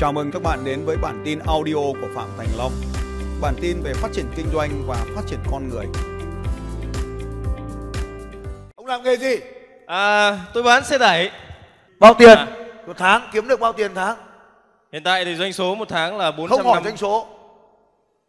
Chào 0.00 0.12
mừng 0.12 0.30
các 0.30 0.42
bạn 0.42 0.64
đến 0.64 0.84
với 0.84 0.96
bản 0.96 1.22
tin 1.24 1.38
audio 1.46 1.74
của 1.74 2.08
Phạm 2.14 2.28
Thành 2.38 2.46
Long. 2.58 2.72
Bản 3.40 3.54
tin 3.60 3.82
về 3.82 3.92
phát 3.94 4.08
triển 4.12 4.24
kinh 4.36 4.46
doanh 4.52 4.70
và 4.86 5.04
phát 5.14 5.22
triển 5.26 5.38
con 5.50 5.68
người. 5.68 5.86
Ông 8.74 8.86
làm 8.86 9.02
nghề 9.02 9.16
gì? 9.16 9.36
À, 9.86 10.38
tôi 10.54 10.62
bán 10.62 10.84
xe 10.84 10.98
đẩy. 10.98 11.30
Bao 11.98 12.14
tiền? 12.14 12.38
À. 12.38 12.46
Một 12.86 12.92
tháng 12.98 13.28
kiếm 13.32 13.48
được 13.48 13.60
bao 13.60 13.72
tiền 13.72 13.94
tháng? 13.94 14.16
Hiện 14.92 15.02
tại 15.04 15.24
thì 15.24 15.34
doanh 15.34 15.52
số 15.52 15.74
một 15.74 15.88
tháng 15.88 16.16
là 16.16 16.30
Không 16.30 16.36
400 16.36 16.66
hỏi 16.66 16.80
doanh 16.84 16.96
số. 16.96 17.28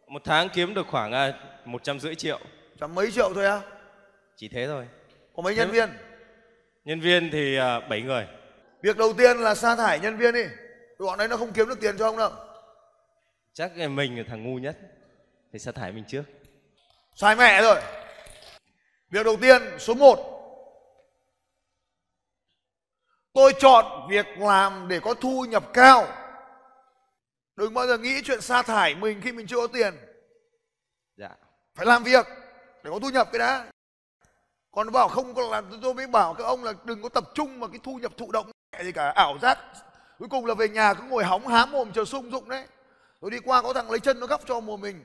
Một 0.08 0.22
tháng 0.24 0.48
kiếm 0.48 0.74
được 0.74 0.86
khoảng 0.90 1.12
à, 1.12 1.32
một 1.64 1.84
trăm 1.84 2.00
rưỡi 2.00 2.14
triệu. 2.14 2.40
Chẳng 2.80 2.94
mấy 2.94 3.10
triệu 3.10 3.34
thôi 3.34 3.46
á. 3.46 3.60
Chỉ 4.36 4.48
thế 4.48 4.66
thôi. 4.66 4.84
Có 5.36 5.42
mấy 5.42 5.54
nhân 5.54 5.70
viên? 5.70 5.88
Nhân 6.84 7.00
viên 7.00 7.30
thì 7.30 7.56
à, 7.56 7.80
7 7.80 8.02
người. 8.02 8.26
Việc 8.82 8.96
đầu 8.96 9.12
tiên 9.12 9.36
là 9.36 9.54
sa 9.54 9.76
thải 9.76 10.00
nhân 10.00 10.16
viên 10.16 10.34
đi. 10.34 10.44
Bọn 11.02 11.18
đấy 11.18 11.28
nó 11.28 11.36
không 11.36 11.52
kiếm 11.52 11.68
được 11.68 11.80
tiền 11.80 11.98
cho 11.98 12.06
ông 12.06 12.16
đâu. 12.16 12.32
Chắc 13.52 13.72
mình 13.76 14.18
là 14.18 14.24
thằng 14.28 14.44
ngu 14.44 14.58
nhất. 14.58 14.78
Thì 15.52 15.58
sa 15.58 15.72
thải 15.72 15.92
mình 15.92 16.04
trước. 16.08 16.22
Sai 17.14 17.36
mẹ 17.36 17.62
rồi. 17.62 17.80
Việc 19.10 19.24
đầu 19.24 19.36
tiên 19.40 19.62
số 19.78 19.94
1 19.94 20.28
Tôi 23.32 23.52
chọn 23.58 24.08
việc 24.10 24.26
làm 24.38 24.88
để 24.88 25.00
có 25.00 25.14
thu 25.14 25.44
nhập 25.48 25.64
cao. 25.72 26.06
Đừng 27.56 27.74
bao 27.74 27.86
giờ 27.86 27.98
nghĩ 27.98 28.22
chuyện 28.24 28.40
sa 28.40 28.62
thải 28.62 28.94
mình 28.94 29.20
khi 29.20 29.32
mình 29.32 29.46
chưa 29.46 29.56
có 29.56 29.66
tiền. 29.66 29.94
Dạ. 31.16 31.30
Phải 31.74 31.86
làm 31.86 32.04
việc 32.04 32.26
để 32.84 32.90
có 32.90 32.98
thu 32.98 33.10
nhập 33.10 33.28
cái 33.32 33.38
đã. 33.38 33.66
Còn 34.70 34.92
bảo 34.92 35.08
không 35.08 35.34
có 35.34 35.42
làm 35.50 35.80
tôi 35.82 35.94
mới 35.94 36.06
bảo 36.06 36.34
các 36.34 36.44
ông 36.44 36.64
là 36.64 36.72
đừng 36.84 37.02
có 37.02 37.08
tập 37.08 37.24
trung 37.34 37.60
vào 37.60 37.68
cái 37.68 37.80
thu 37.82 37.96
nhập 37.96 38.12
thụ 38.16 38.32
động 38.32 38.50
mẹ 38.72 38.84
gì 38.84 38.92
cả 38.92 39.10
ảo 39.10 39.38
giác. 39.42 39.58
Cuối 40.22 40.28
cùng 40.28 40.46
là 40.46 40.54
về 40.54 40.68
nhà 40.68 40.94
cứ 40.94 41.02
ngồi 41.02 41.24
hóng 41.24 41.46
hám 41.46 41.70
mồm 41.70 41.92
chờ 41.92 42.04
sung 42.04 42.30
dụng 42.30 42.48
đấy. 42.48 42.66
Rồi 43.20 43.30
đi 43.30 43.38
qua 43.38 43.62
có 43.62 43.72
thằng 43.72 43.90
lấy 43.90 44.00
chân 44.00 44.20
nó 44.20 44.26
gắp 44.26 44.40
cho 44.46 44.60
mồm 44.60 44.80
mình. 44.80 45.04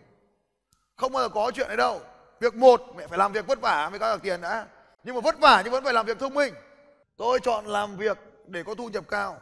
Không 0.96 1.12
bao 1.12 1.24
giờ 1.24 1.30
có 1.30 1.52
chuyện 1.56 1.68
đấy 1.68 1.78
đâu. 1.78 2.02
Việc 2.40 2.56
một 2.56 2.82
mẹ 2.98 3.08
phải 3.08 3.18
làm 3.18 3.32
việc 3.32 3.48
vất 3.48 3.62
vả 3.62 3.90
mới 3.90 4.00
có 4.00 4.16
được 4.16 4.22
tiền 4.24 4.42
đã. 4.42 4.68
Nhưng 5.04 5.16
mà 5.16 5.22
vất 5.22 5.40
vả 5.40 5.62
nhưng 5.64 5.74
vẫn 5.74 5.84
phải 5.84 5.94
làm 5.94 6.06
việc 6.06 6.20
thông 6.20 6.34
minh. 6.34 6.54
Tôi 7.18 7.40
chọn 7.40 7.66
làm 7.66 7.98
việc 7.98 8.18
để 8.48 8.64
có 8.64 8.76
thu 8.76 8.90
nhập 8.90 9.04
cao. 9.08 9.42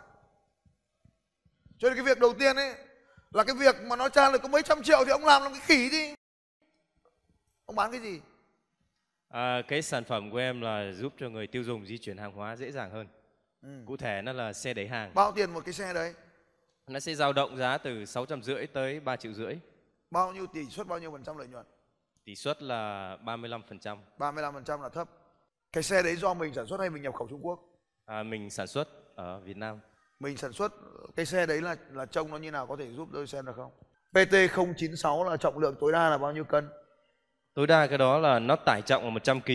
Cho 1.78 1.90
nên 1.90 1.96
cái 1.96 2.06
việc 2.06 2.20
đầu 2.20 2.34
tiên 2.34 2.56
ấy 2.56 2.76
là 3.32 3.44
cái 3.44 3.56
việc 3.56 3.76
mà 3.82 3.96
nó 3.96 4.10
tra 4.10 4.32
được 4.32 4.42
có 4.42 4.48
mấy 4.48 4.64
trăm 4.64 4.84
triệu 4.84 5.06
thì 5.06 5.12
ông 5.12 5.26
làm 5.26 5.42
làm 5.42 5.52
cái 5.52 5.62
khỉ 5.62 5.90
đi. 5.90 6.14
Ông 7.66 7.76
bán 7.76 7.92
cái 7.92 8.02
gì? 8.02 8.22
À, 9.30 9.62
cái 9.68 9.82
sản 9.82 10.04
phẩm 10.04 10.32
của 10.32 10.38
em 10.38 10.62
là 10.62 10.92
giúp 10.92 11.14
cho 11.20 11.30
người 11.30 11.48
tiêu 11.48 11.64
dùng 11.64 11.86
di 11.86 11.98
chuyển 11.98 12.18
hàng 12.18 12.32
hóa 12.32 12.56
dễ 12.56 12.72
dàng 12.72 12.92
hơn. 12.92 13.08
Cụ 13.86 13.98
thể 13.98 14.22
nó 14.22 14.34
là 14.34 14.54
xe 14.54 14.74
đẩy 14.74 14.88
hàng. 14.88 15.12
Bao 15.14 15.32
tiền 15.32 15.54
một 15.54 15.66
cái 15.66 15.74
xe 15.74 15.94
đấy? 15.94 16.14
Nó 16.88 17.00
sẽ 17.00 17.16
dao 17.16 17.34
động 17.34 17.58
giá 17.58 17.78
từ 17.78 18.06
650 18.06 18.68
tới 18.68 19.00
3 19.00 19.16
triệu 19.16 19.34
rưỡi. 19.34 19.56
Bao 20.12 20.34
nhiêu 20.34 20.48
tỷ 20.48 20.66
suất 20.66 20.88
bao 20.88 21.00
nhiêu 21.00 21.12
phần 21.12 21.24
trăm 21.24 21.38
lợi 21.38 21.48
nhuận? 21.48 21.66
Tỷ 22.26 22.36
suất 22.36 22.64
là 22.64 23.18
35%. 23.26 23.98
35% 24.18 24.82
là 24.82 24.90
thấp. 24.90 25.10
Cái 25.72 25.84
xe 25.84 26.04
đấy 26.04 26.16
do 26.16 26.34
mình 26.34 26.54
sản 26.54 26.68
xuất 26.68 26.80
hay 26.80 26.90
mình 26.90 27.04
nhập 27.04 27.14
khẩu 27.14 27.28
Trung 27.28 27.46
Quốc? 27.46 27.60
À, 28.06 28.24
mình 28.24 28.50
sản 28.50 28.68
xuất 28.68 29.16
ở 29.16 29.40
Việt 29.40 29.58
Nam. 29.58 29.80
Mình 30.20 30.38
sản 30.38 30.54
xuất 30.54 30.74
cái 31.16 31.26
xe 31.26 31.46
đấy 31.46 31.62
là 31.62 31.76
là 31.92 32.06
trông 32.06 32.32
nó 32.32 32.38
như 32.38 32.52
nào 32.52 32.68
có 32.68 32.76
thể 32.76 32.92
giúp 32.92 33.10
tôi 33.14 33.28
xem 33.28 33.46
được 33.46 33.56
không? 33.56 33.72
PT 34.12 34.36
096 34.78 35.30
là 35.30 35.38
trọng 35.38 35.58
lượng 35.58 35.76
tối 35.80 35.92
đa 35.92 36.10
là 36.10 36.18
bao 36.18 36.32
nhiêu 36.32 36.44
cân? 36.44 36.70
Tối 37.54 37.68
đa 37.68 37.88
cái 37.88 37.98
đó 37.98 38.18
là 38.18 38.40
nó 38.40 38.56
tải 38.56 38.82
trọng 38.82 39.04
là 39.04 39.10
100 39.10 39.42
kg. 39.42 39.52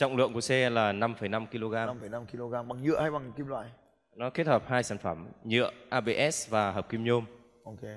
Trọng 0.00 0.16
lượng 0.16 0.34
của 0.34 0.40
xe 0.40 0.70
là 0.70 0.92
5,5 0.92 1.46
kg. 1.46 1.74
5,5 1.74 2.24
kg 2.26 2.68
bằng 2.68 2.82
nhựa 2.82 3.00
hay 3.00 3.10
bằng 3.10 3.32
kim 3.32 3.46
loại? 3.46 3.70
Nó 4.16 4.30
kết 4.30 4.46
hợp 4.46 4.62
hai 4.66 4.82
sản 4.82 4.98
phẩm 4.98 5.28
nhựa 5.44 5.70
ABS 5.90 6.50
và 6.50 6.72
hợp 6.72 6.88
kim 6.88 7.04
nhôm. 7.04 7.24
Ok. 7.64 7.90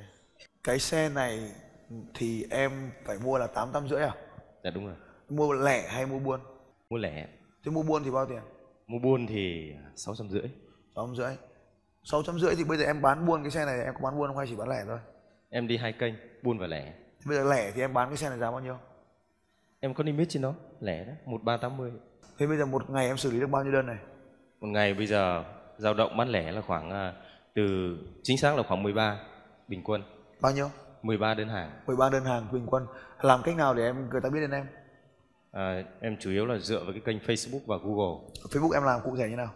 Cái 0.64 0.80
xe 0.80 1.10
này 1.10 1.52
thì 2.14 2.46
em 2.50 2.92
phải 3.06 3.18
mua 3.24 3.38
là 3.38 3.48
8 3.48 3.88
rưỡi 3.90 4.02
à? 4.02 4.16
Dạ 4.64 4.70
đúng 4.70 4.86
rồi. 4.86 4.96
Mua 5.30 5.54
lẻ 5.54 5.88
hay 5.88 6.06
mua 6.06 6.20
buôn? 6.20 6.40
Mua 6.90 6.98
lẻ. 6.98 7.28
Thế 7.66 7.72
mua 7.72 7.84
buôn 7.84 8.04
thì 8.04 8.12
bao 8.12 8.26
tiền? 8.26 8.42
Mua 8.88 9.00
buôn 9.00 9.28
thì 9.28 9.74
650. 9.96 10.52
6 10.96 11.08
rưỡi. 11.16 11.36
600 12.04 12.40
rưỡi 12.40 12.56
thì 12.56 12.64
bây 12.64 12.78
giờ 12.78 12.86
em 12.86 13.02
bán 13.02 13.26
buôn 13.26 13.44
cái 13.44 13.52
xe 13.52 13.66
này 13.66 13.84
em 13.84 13.94
có 13.94 14.00
bán 14.04 14.18
buôn 14.18 14.28
không 14.28 14.38
hay 14.38 14.48
chỉ 14.50 14.56
bán 14.56 14.70
lẻ 14.70 14.84
thôi? 14.88 15.00
Em 15.50 15.68
đi 15.68 15.78
hai 15.78 15.94
kênh, 15.94 16.14
buôn 16.42 16.58
và 16.58 16.68
lẻ. 16.68 16.94
Bây 17.26 17.38
giờ 17.38 17.44
lẻ 17.44 17.72
thì 17.76 17.82
em 17.82 17.94
bán 17.94 18.10
cái 18.10 18.18
xe 18.18 18.30
này 18.30 18.40
giá 18.40 18.52
bao 18.52 18.60
nhiêu? 18.60 18.78
Em 19.84 19.94
có 19.94 20.04
limit 20.04 20.30
trên 20.30 20.42
đó, 20.42 20.54
lẻ 20.80 21.04
đó, 21.04 21.14
1380. 21.26 21.92
Thế 22.38 22.48
bây 22.48 22.58
giờ 22.58 22.66
một 22.66 22.90
ngày 22.90 23.08
em 23.08 23.18
xử 23.18 23.32
lý 23.32 23.40
được 23.40 23.48
bao 23.48 23.64
nhiêu 23.64 23.72
đơn 23.74 23.86
này? 23.86 23.98
Một 24.62 24.68
ngày 24.68 24.94
bây 24.94 25.08
giờ 25.08 25.44
dao 25.78 25.94
động 25.94 26.18
bán 26.18 26.30
lẻ 26.30 26.52
là 26.52 26.62
khoảng 26.62 26.92
à, 26.92 27.14
từ 27.56 27.98
chính 28.24 28.38
xác 28.38 28.56
là 28.58 28.64
khoảng 28.64 28.84
13 28.84 29.20
bình 29.68 29.84
quân, 29.84 30.04
Bao 30.42 30.52
nhiêu? 30.52 30.70
13 31.02 31.34
đơn 31.34 31.50
hàng. 31.50 31.72
13 31.88 32.10
đơn 32.10 32.26
hàng 32.26 32.48
bình 32.52 32.66
quân. 32.66 32.86
Làm 33.22 33.42
cách 33.44 33.56
nào 33.56 33.74
để 33.74 33.84
em 33.84 34.10
người 34.10 34.22
ta 34.22 34.30
biết 34.30 34.40
đến 34.40 34.52
em? 34.52 34.66
À, 35.52 35.84
em 36.02 36.18
chủ 36.20 36.32
yếu 36.32 36.46
là 36.46 36.58
dựa 36.58 36.84
vào 36.84 36.92
cái 36.94 37.02
kênh 37.06 37.18
Facebook 37.18 37.62
và 37.66 37.78
Google. 37.84 38.30
Facebook 38.50 38.72
em 38.74 38.84
làm 38.84 39.02
cụ 39.04 39.16
thể 39.16 39.30
như 39.30 39.36
nào? 39.36 39.54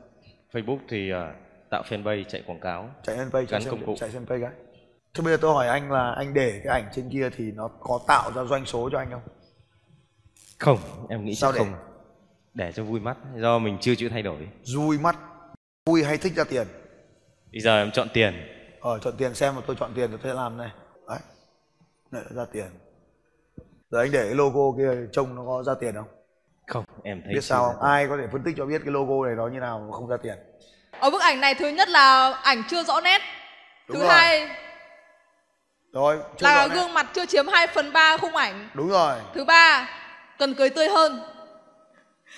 Facebook 0.51 0.79
thì 0.89 1.11
à, 1.11 1.33
tạo 1.69 1.83
fanpage 1.89 2.23
chạy 2.23 2.43
quảng 2.47 2.59
cáo. 2.59 2.89
Chạy 3.03 3.17
lên 3.17 3.29
page, 3.31 3.45
chạy 3.45 3.61
Gắn 3.61 3.71
công 3.71 3.85
cụ. 3.85 3.95
chạy 3.97 4.09
xem 4.09 4.25
page 4.25 4.41
cái. 4.41 4.51
Thế 5.13 5.23
bây 5.23 5.33
giờ 5.33 5.37
tôi 5.41 5.53
hỏi 5.53 5.67
anh 5.67 5.91
là 5.91 6.11
anh 6.11 6.33
để 6.33 6.61
cái 6.63 6.81
ảnh 6.81 6.89
trên 6.95 7.09
kia 7.09 7.29
thì 7.37 7.51
nó 7.51 7.67
có 7.79 7.99
tạo 8.07 8.31
ra 8.35 8.43
doanh 8.43 8.65
số 8.65 8.89
cho 8.91 8.97
anh 8.97 9.11
không? 9.11 9.21
Không, 10.59 10.79
em 11.09 11.25
nghĩ 11.25 11.35
Sao 11.35 11.51
để? 11.51 11.59
không. 11.59 11.73
Để 12.53 12.71
cho 12.71 12.83
vui 12.83 12.99
mắt, 12.99 13.17
do 13.35 13.59
mình 13.59 13.77
chưa 13.81 13.95
chịu 13.95 14.09
thay 14.09 14.21
đổi. 14.21 14.47
Vui 14.75 14.99
mắt, 14.99 15.15
vui 15.85 16.03
hay 16.03 16.17
thích 16.17 16.33
ra 16.35 16.43
tiền? 16.43 16.67
Bây 17.51 17.61
giờ 17.61 17.77
em 17.77 17.91
chọn 17.91 18.07
tiền. 18.13 18.47
Ờ, 18.81 18.99
chọn 18.99 19.13
tiền 19.17 19.35
xem 19.35 19.55
mà 19.55 19.61
tôi 19.67 19.75
chọn 19.79 19.93
tiền 19.95 20.11
thì 20.11 20.17
tôi 20.23 20.31
sẽ 20.31 20.33
làm 20.33 20.57
này. 20.57 20.69
Đấy, 21.09 21.19
này 22.11 22.21
là 22.29 22.43
ra 22.43 22.45
tiền. 22.51 22.67
Rồi 23.91 24.03
anh 24.03 24.11
để 24.11 24.23
cái 24.23 24.35
logo 24.35 24.77
kia 24.77 25.07
trông 25.11 25.35
nó 25.35 25.43
có 25.45 25.63
ra 25.63 25.73
tiền 25.79 25.95
không? 25.95 26.07
Không, 26.67 26.85
em 27.03 27.21
thấy 27.25 27.33
biết 27.33 27.43
sao 27.43 27.63
không? 27.63 27.81
Ai 27.81 28.07
có 28.07 28.17
thể 28.17 28.27
phân 28.31 28.43
tích 28.43 28.55
cho 28.57 28.65
biết 28.65 28.81
cái 28.85 28.91
logo 28.91 29.27
này 29.27 29.35
nó 29.35 29.47
như 29.47 29.59
nào 29.59 29.79
mà 29.79 29.97
không 29.97 30.07
ra 30.07 30.17
tiền? 30.23 30.37
Ở 30.99 31.09
bức 31.09 31.21
ảnh 31.21 31.41
này 31.41 31.55
thứ 31.55 31.67
nhất 31.67 31.89
là 31.89 32.31
ảnh 32.43 32.63
chưa 32.69 32.83
rõ 32.83 33.01
nét. 33.01 33.21
Đúng 33.87 33.97
thứ 33.97 34.03
rồi. 34.03 34.13
hai 34.13 34.49
Rồi, 35.93 36.17
chưa 36.37 36.45
là 36.45 36.67
gương 36.67 36.93
mặt 36.93 37.07
chưa 37.13 37.25
chiếm 37.25 37.47
2 37.47 37.67
phần 37.67 37.93
3 37.93 38.17
khung 38.17 38.35
ảnh. 38.35 38.69
Đúng 38.73 38.89
rồi. 38.89 39.19
Thứ 39.33 39.45
ba 39.45 39.89
cần 40.39 40.53
cười 40.53 40.69
tươi 40.69 40.89
hơn. 40.89 41.23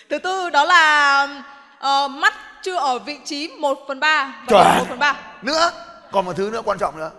Thứ 0.09 0.19
tư 0.19 0.49
đó 0.49 0.63
là 0.63 1.27
ờ, 1.79 2.07
mắt 2.07 2.33
chưa 2.61 2.75
ở 2.75 2.99
vị 2.99 3.19
trí 3.25 3.47
1 3.59 3.79
phần 3.87 3.99
3 3.99 4.33
Chuẩn. 4.47 4.67
1 4.77 4.85
phần 4.89 4.99
3. 4.99 5.15
Nữa, 5.41 5.71
còn 6.11 6.25
một 6.25 6.33
thứ 6.37 6.49
nữa 6.53 6.61
quan 6.65 6.77
trọng 6.77 6.97
nữa. 6.97 7.11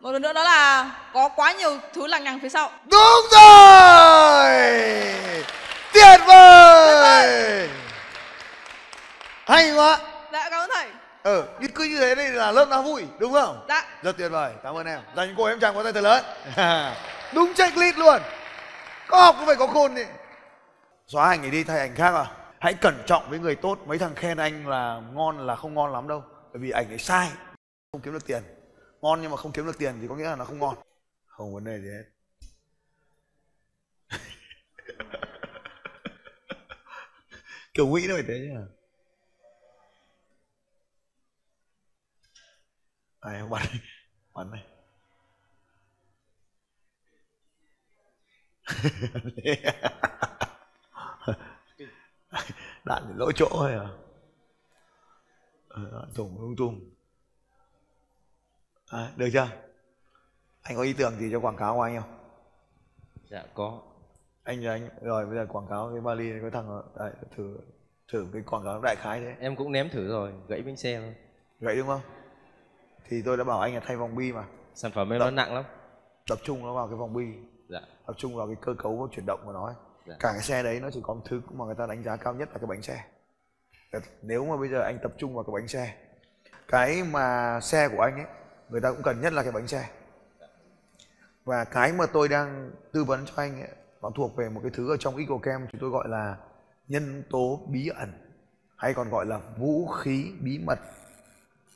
Một 0.00 0.12
lần 0.12 0.22
nữa 0.22 0.32
đó 0.32 0.42
là 0.42 0.90
có 1.14 1.28
quá 1.28 1.52
nhiều 1.52 1.78
thứ 1.94 2.06
lằng 2.06 2.24
nhằng 2.24 2.40
phía 2.40 2.48
sau. 2.48 2.70
Đúng 2.84 3.26
rồi 3.30 4.52
Tuyệt 5.92 6.20
vời 6.26 7.68
Hay 9.46 9.72
quá 9.72 9.98
Dạ 10.32 10.48
cảm 10.50 10.60
ơn 10.60 10.70
thầy. 10.74 10.86
Ừ, 11.22 11.42
cứ 11.60 11.68
cứ 11.74 11.84
như 11.84 11.98
thế 12.00 12.14
đây 12.14 12.28
là 12.30 12.52
lớp 12.52 12.68
nó 12.68 12.82
vui, 12.82 13.04
đúng 13.18 13.32
không? 13.32 13.64
Dạ. 13.68 13.84
Rất 14.02 14.16
tuyệt 14.18 14.30
vời, 14.30 14.52
cảm 14.62 14.76
ơn 14.76 14.86
em 14.86 15.00
Dành 15.16 15.34
cô 15.36 15.44
em 15.44 15.60
chàng 15.60 15.74
có 15.74 15.82
tay 15.82 15.92
thật 15.92 16.00
lớn 16.00 16.24
Đúng 17.32 17.54
checklist 17.54 17.96
luôn 17.96 18.22
có 19.08 19.22
học 19.22 19.34
cũng 19.38 19.46
phải 19.46 19.56
có 19.56 19.66
khôn 19.66 19.94
đi. 19.94 20.02
Xóa 21.06 21.28
ảnh 21.28 21.42
này 21.42 21.50
đi, 21.50 21.64
thay 21.64 21.78
ảnh 21.78 21.94
khác 21.94 22.14
à? 22.14 22.36
Hãy 22.60 22.74
cẩn 22.74 23.02
trọng 23.06 23.30
với 23.30 23.38
người 23.38 23.56
tốt. 23.56 23.78
Mấy 23.86 23.98
thằng 23.98 24.14
khen 24.14 24.36
anh 24.36 24.68
là 24.68 25.00
ngon 25.14 25.46
là 25.46 25.56
không 25.56 25.74
ngon 25.74 25.92
lắm 25.92 26.08
đâu. 26.08 26.24
Bởi 26.52 26.62
vì 26.62 26.70
ảnh 26.70 26.88
ấy 26.88 26.98
sai. 26.98 27.30
Không 27.92 28.00
kiếm 28.00 28.12
được 28.12 28.26
tiền. 28.26 28.42
Ngon 29.00 29.22
nhưng 29.22 29.30
mà 29.30 29.36
không 29.36 29.52
kiếm 29.52 29.66
được 29.66 29.78
tiền 29.78 29.98
thì 30.00 30.08
có 30.08 30.16
nghĩa 30.16 30.24
là 30.24 30.36
nó 30.36 30.44
không 30.44 30.58
ngon. 30.58 30.76
Không 31.26 31.54
vấn 31.54 31.64
đề 31.64 31.80
gì 31.80 31.88
hết. 31.88 32.04
Kiểu 37.74 37.86
nghĩ 37.86 38.06
nó 38.08 38.14
phải 38.14 38.24
thế 38.28 38.48
chứ. 38.48 38.60
Ai 43.20 43.40
không 43.40 43.50
bắn 43.50 43.62
đi 43.72 43.78
bắn 44.34 44.50
này. 44.50 44.75
Đạn 52.84 53.02
thì 53.08 53.12
lỗ 53.16 53.32
chỗ 53.32 53.48
thôi 53.50 53.72
à? 53.72 53.88
Ờ, 55.68 56.08
thủng 56.14 56.40
lung 56.40 56.56
tung. 56.56 56.80
À, 58.88 59.12
được 59.16 59.28
chưa? 59.32 59.48
Anh 60.62 60.76
có 60.76 60.82
ý 60.82 60.92
tưởng 60.92 61.18
gì 61.18 61.28
cho 61.32 61.40
quảng 61.40 61.56
cáo 61.56 61.74
của 61.74 61.82
anh 61.82 62.00
không? 62.00 62.18
Dạ 63.30 63.44
có. 63.54 63.82
anh 64.44 64.60
cho 64.62 64.70
anh 64.70 64.88
rồi 65.02 65.26
bây 65.26 65.34
giờ 65.34 65.46
quảng 65.48 65.66
cáo 65.68 65.90
cái 65.92 66.00
vali 66.00 66.30
này 66.30 66.40
có 66.42 66.50
thằng 66.50 66.82
đấy, 66.98 67.12
thử 67.36 67.58
thử 68.12 68.26
cái 68.32 68.42
quảng 68.42 68.64
cáo 68.64 68.80
đại 68.82 68.96
khái 68.96 69.20
thế. 69.20 69.34
Em 69.40 69.56
cũng 69.56 69.72
ném 69.72 69.88
thử 69.90 70.08
rồi, 70.08 70.32
gãy 70.48 70.62
bánh 70.62 70.76
xe 70.76 71.00
thôi. 71.00 71.14
vậy 71.60 71.76
đúng 71.76 71.86
không? 71.86 72.00
Thì 73.04 73.22
tôi 73.24 73.36
đã 73.36 73.44
bảo 73.44 73.60
anh 73.60 73.74
là 73.74 73.80
thay 73.80 73.96
vòng 73.96 74.16
bi 74.16 74.32
mà. 74.32 74.44
Sản 74.74 74.90
phẩm 74.92 75.10
em 75.10 75.18
nó 75.18 75.30
nặng 75.30 75.54
lắm. 75.54 75.64
tập 76.28 76.38
trung 76.44 76.62
nó 76.62 76.74
vào 76.74 76.88
cái 76.88 76.96
vòng 76.96 77.14
bi 77.14 77.24
Dạ. 77.68 77.80
tập 78.06 78.16
trung 78.18 78.36
vào 78.36 78.46
cái 78.46 78.56
cơ 78.60 78.74
cấu 78.78 78.96
và 78.96 79.06
chuyển 79.12 79.26
động 79.26 79.40
của 79.44 79.52
nó 79.52 79.66
ấy. 79.66 79.74
Dạ. 80.06 80.14
cả 80.20 80.32
cái 80.32 80.42
xe 80.42 80.62
đấy 80.62 80.80
nó 80.80 80.90
chỉ 80.90 81.00
có 81.02 81.14
một 81.14 81.22
thứ 81.24 81.40
mà 81.50 81.64
người 81.64 81.74
ta 81.74 81.86
đánh 81.86 82.02
giá 82.02 82.16
cao 82.16 82.34
nhất 82.34 82.48
là 82.52 82.58
cái 82.58 82.66
bánh 82.66 82.82
xe 82.82 83.04
nếu 84.22 84.46
mà 84.46 84.56
bây 84.56 84.68
giờ 84.68 84.80
anh 84.80 84.98
tập 85.02 85.12
trung 85.18 85.34
vào 85.34 85.44
cái 85.44 85.52
bánh 85.54 85.68
xe 85.68 85.94
cái 86.68 87.02
mà 87.04 87.58
xe 87.60 87.88
của 87.88 88.02
anh 88.02 88.14
ấy 88.14 88.26
người 88.68 88.80
ta 88.80 88.92
cũng 88.92 89.02
cần 89.02 89.20
nhất 89.20 89.32
là 89.32 89.42
cái 89.42 89.52
bánh 89.52 89.66
xe 89.66 89.88
và 91.44 91.64
cái 91.64 91.92
mà 91.92 92.06
tôi 92.06 92.28
đang 92.28 92.70
tư 92.92 93.04
vấn 93.04 93.26
cho 93.26 93.32
anh 93.36 93.60
ấy, 93.60 93.70
nó 94.02 94.10
thuộc 94.16 94.36
về 94.36 94.48
một 94.48 94.60
cái 94.62 94.70
thứ 94.74 94.90
ở 94.90 94.96
trong 94.96 95.16
EcoCam 95.16 95.66
chúng 95.72 95.80
tôi 95.80 95.90
gọi 95.90 96.08
là 96.08 96.36
nhân 96.88 97.22
tố 97.30 97.60
bí 97.68 97.88
ẩn 97.88 98.12
hay 98.76 98.94
còn 98.94 99.10
gọi 99.10 99.26
là 99.26 99.40
vũ 99.58 99.86
khí 99.86 100.32
bí 100.40 100.58
mật 100.58 100.78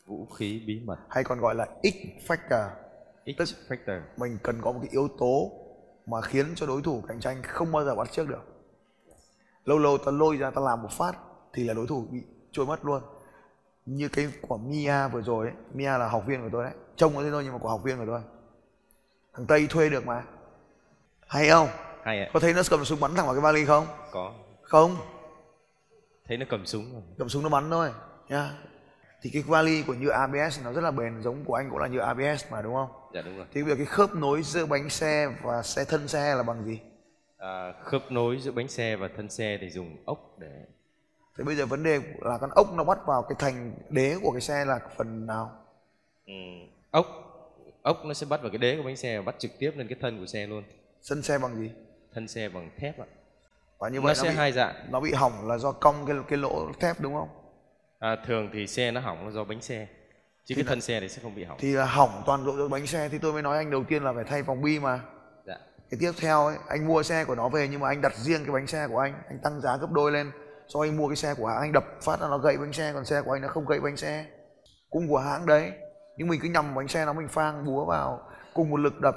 vũ 0.07 0.27
khí 0.27 0.65
bí 0.67 0.81
mật 0.85 0.99
hay 1.09 1.25
còn 1.25 1.41
gọi 1.41 1.55
là 1.55 1.67
X 1.83 2.29
factor 2.31 2.69
X 3.27 3.55
factor 3.69 4.01
mình 4.17 4.39
cần 4.43 4.61
có 4.63 4.73
một 4.73 4.79
cái 4.83 4.91
yếu 4.93 5.09
tố 5.19 5.53
mà 6.11 6.21
khiến 6.21 6.55
cho 6.55 6.67
đối 6.67 6.83
thủ 6.83 7.03
cạnh 7.09 7.21
tranh 7.21 7.43
không 7.43 7.73
bao 7.73 7.85
giờ 7.85 7.95
bắt 7.95 8.13
trước 8.13 8.29
được. 8.29 8.43
Lâu 9.65 9.79
lâu 9.79 9.99
ta 9.99 10.13
lôi 10.13 10.37
ra 10.37 10.51
ta 10.51 10.61
làm 10.61 10.83
một 10.83 10.93
phát 10.93 11.13
thì 11.53 11.65
là 11.65 11.75
đối 11.75 11.87
thủ 11.87 12.07
bị 12.11 12.23
trôi 12.53 12.67
mất 12.67 12.85
luôn. 12.85 13.03
Như 13.87 14.09
cái 14.09 14.33
của 14.41 14.57
Mia 14.57 15.09
vừa 15.09 15.23
rồi 15.23 15.47
ấy. 15.47 15.55
Mia 15.75 15.99
là 15.99 16.09
học 16.09 16.27
viên 16.27 16.43
của 16.43 16.49
tôi 16.53 16.65
đấy. 16.65 16.73
Trông 16.97 17.17
có 17.17 17.23
thế 17.23 17.31
thôi 17.31 17.43
nhưng 17.45 17.53
mà 17.53 17.59
của 17.59 17.69
học 17.69 17.83
viên 17.85 17.99
của 17.99 18.07
tôi. 18.07 18.21
Thằng 19.35 19.47
Tây 19.47 19.67
thuê 19.71 19.89
được 19.89 20.07
mà. 20.07 20.23
Hay 21.27 21.49
không? 21.49 21.69
Hay 22.03 22.21
ạ. 22.21 22.31
Có 22.35 22.41
thấy 22.41 22.55
nó 22.55 22.63
cầm 22.71 22.85
súng 22.85 23.01
bắn 23.01 23.15
thẳng 23.15 23.27
vào 23.27 23.35
cái 23.35 23.43
vali 23.43 23.65
không? 23.65 23.87
Có. 24.13 24.33
Không? 24.63 24.97
Thấy 26.27 26.37
nó 26.37 26.47
cầm 26.49 26.67
súng 26.67 26.93
rồi. 26.93 27.03
Cầm 27.19 27.29
súng 27.29 27.43
nó 27.43 27.49
bắn 27.49 27.71
thôi 27.71 27.91
nha 28.29 28.53
thì 29.23 29.31
cái 29.33 29.43
vali 29.43 29.83
của 29.83 29.95
như 29.95 30.09
ABS 30.09 30.61
nó 30.65 30.73
rất 30.73 30.81
là 30.81 30.91
bền 30.91 31.23
giống 31.23 31.45
của 31.45 31.55
anh 31.55 31.71
cũng 31.71 31.79
là 31.79 31.87
như 31.87 31.99
ABS 31.99 32.45
mà 32.51 32.63
đúng 32.63 32.75
không 32.75 33.00
dạ 33.15 33.23
đúng 33.23 33.37
rồi. 33.37 33.47
Thì 33.53 33.63
bây 33.63 33.71
giờ 33.71 33.77
cái 33.77 33.87
khớp 33.87 34.15
nối 34.15 34.43
giữa 34.43 34.67
bánh 34.67 34.91
xe 34.91 35.29
và 35.43 35.63
xe 35.63 35.85
thân 35.85 36.09
xe 36.09 36.35
là 36.35 36.43
bằng 36.43 36.65
gì? 36.65 36.81
À, 37.39 37.73
khớp 37.85 38.13
nối 38.13 38.39
giữa 38.41 38.53
bánh 38.53 38.69
xe 38.69 38.97
và 38.97 39.09
thân 39.17 39.31
xe 39.31 39.59
thì 39.61 39.71
dùng 39.71 39.97
ốc 40.05 40.39
để 40.39 40.65
thì 41.39 41.45
bây 41.45 41.57
giờ 41.57 41.67
vấn 41.67 41.83
đề 41.83 42.01
là 42.21 42.39
con 42.39 42.51
ốc 42.51 42.67
nó 42.75 42.85
bắt 42.85 42.99
vào 43.07 43.23
cái 43.23 43.37
thành 43.39 43.75
đế 43.89 44.17
của 44.23 44.33
cái 44.33 44.41
xe 44.41 44.65
là 44.65 44.81
phần 44.97 45.27
nào? 45.27 45.51
Ừ, 46.27 46.33
ốc 46.91 47.07
ốc 47.83 48.05
nó 48.05 48.15
sẽ 48.15 48.27
bắt 48.27 48.43
vào 48.43 48.51
cái 48.51 48.59
đế 48.59 48.77
của 48.77 48.83
bánh 48.83 48.97
xe 48.97 49.19
và 49.19 49.23
bắt 49.23 49.35
trực 49.39 49.51
tiếp 49.59 49.73
lên 49.77 49.89
cái 49.89 49.99
thân 50.01 50.19
của 50.19 50.27
xe 50.27 50.47
luôn. 50.47 50.65
Sân 51.03 51.23
xe 51.23 51.39
bằng 51.39 51.57
gì? 51.57 51.71
Thân 52.15 52.29
xe 52.29 52.49
bằng 52.49 52.71
thép 52.77 52.99
ạ. 52.99 53.07
Và 53.79 53.89
như 53.89 53.99
nó 53.99 54.05
vậy 54.05 54.15
sẽ 54.15 54.29
bị, 54.29 54.35
hai 54.35 54.53
dạng. 54.53 54.75
nó 54.91 55.01
bị 55.01 55.13
hỏng 55.13 55.49
là 55.49 55.59
do 55.59 55.73
cong 55.73 56.07
cái 56.07 56.17
cái 56.29 56.39
lỗ 56.39 56.73
thép 56.81 57.01
đúng 57.01 57.15
không? 57.15 57.29
À, 57.99 58.17
thường 58.27 58.51
thì 58.53 58.67
xe 58.67 58.91
nó 58.91 59.01
hỏng 59.01 59.25
là 59.25 59.31
do 59.31 59.45
bánh 59.45 59.63
xe 59.63 59.87
chứ 60.51 60.55
Thì 60.57 60.63
cái 60.63 60.69
thân 60.69 60.81
xe 60.81 61.01
thì 61.01 61.09
sẽ 61.09 61.23
không 61.23 61.35
bị 61.35 61.45
hỏng. 61.45 61.59
thì 61.61 61.73
là 61.73 61.85
hỏng 61.85 62.23
toàn 62.27 62.47
bộ 62.47 62.69
bánh 62.69 62.87
xe. 62.87 63.09
Thì 63.09 63.19
tôi 63.19 63.33
mới 63.33 63.43
nói 63.43 63.57
anh 63.57 63.71
đầu 63.71 63.85
tiên 63.89 64.03
là 64.03 64.13
phải 64.13 64.25
thay 64.25 64.43
vòng 64.43 64.63
bi 64.63 64.79
mà. 64.79 65.01
Dạ. 65.47 65.55
Cái 65.91 65.99
tiếp 66.01 66.13
theo 66.21 66.47
ấy, 66.47 66.57
anh 66.69 66.87
mua 66.87 67.03
xe 67.03 67.25
của 67.25 67.35
nó 67.35 67.49
về 67.49 67.69
nhưng 67.69 67.81
mà 67.81 67.89
anh 67.89 68.01
đặt 68.01 68.13
riêng 68.17 68.45
cái 68.45 68.53
bánh 68.53 68.67
xe 68.67 68.89
của 68.89 68.99
anh 68.99 69.15
anh 69.29 69.39
tăng 69.43 69.61
giá 69.61 69.77
gấp 69.77 69.91
đôi 69.91 70.13
lên. 70.13 70.31
So 70.69 70.81
anh 70.81 70.97
mua 70.97 71.09
cái 71.09 71.17
xe 71.17 71.35
của 71.35 71.47
hãng 71.47 71.61
anh 71.61 71.73
đập 71.73 71.85
phát 72.03 72.21
là 72.21 72.29
nó 72.29 72.39
gãy 72.39 72.57
bánh 72.57 72.73
xe 72.73 72.93
còn 72.93 73.05
xe 73.05 73.23
của 73.23 73.33
anh 73.33 73.43
nó 73.43 73.49
không 73.49 73.67
gãy 73.67 73.81
bánh 73.81 73.97
xe. 73.97 74.27
Cùng 74.91 75.09
của 75.09 75.19
hãng 75.19 75.47
đấy 75.47 75.73
nhưng 76.17 76.29
mình 76.29 76.41
cứ 76.43 76.49
nhầm 76.49 76.75
bánh 76.75 76.89
xe 76.89 77.05
nó 77.05 77.13
mình 77.13 77.29
phang 77.29 77.65
búa 77.65 77.85
vào 77.85 78.31
cùng 78.55 78.71
một 78.71 78.77
lực 78.77 79.01
đập. 79.01 79.17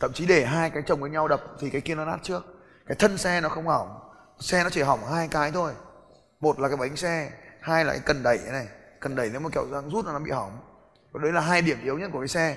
Thậm 0.00 0.12
chí 0.12 0.26
để 0.26 0.44
hai 0.44 0.70
cái 0.70 0.82
chồng 0.86 1.00
với 1.00 1.10
nhau 1.10 1.28
đập 1.28 1.40
thì 1.60 1.70
cái 1.70 1.80
kia 1.80 1.94
nó 1.94 2.04
nát 2.04 2.18
trước. 2.22 2.44
Cái 2.86 2.96
thân 2.98 3.18
xe 3.18 3.40
nó 3.40 3.48
không 3.48 3.66
hỏng 3.66 3.88
xe 4.38 4.64
nó 4.64 4.70
chỉ 4.70 4.82
hỏng 4.82 5.00
hai 5.14 5.28
cái 5.28 5.50
thôi. 5.52 5.72
Một 6.40 6.60
là 6.60 6.68
cái 6.68 6.76
bánh 6.76 6.96
xe 6.96 7.30
hai 7.60 7.84
là 7.84 7.92
cái 7.92 8.02
cần 8.06 8.22
đẩy 8.22 8.38
này 8.52 8.66
cần 9.00 9.14
đẩy 9.14 9.28
nếu 9.32 9.40
mà 9.40 9.48
kẹo 9.52 9.64
răng 9.72 9.90
rút 9.90 10.06
là 10.06 10.12
nó 10.12 10.18
bị 10.18 10.30
hỏng. 10.30 10.58
Và 11.12 11.20
đấy 11.22 11.32
là 11.32 11.40
hai 11.40 11.62
điểm 11.62 11.78
yếu 11.82 11.98
nhất 11.98 12.10
của 12.12 12.18
cái 12.20 12.28
xe. 12.28 12.56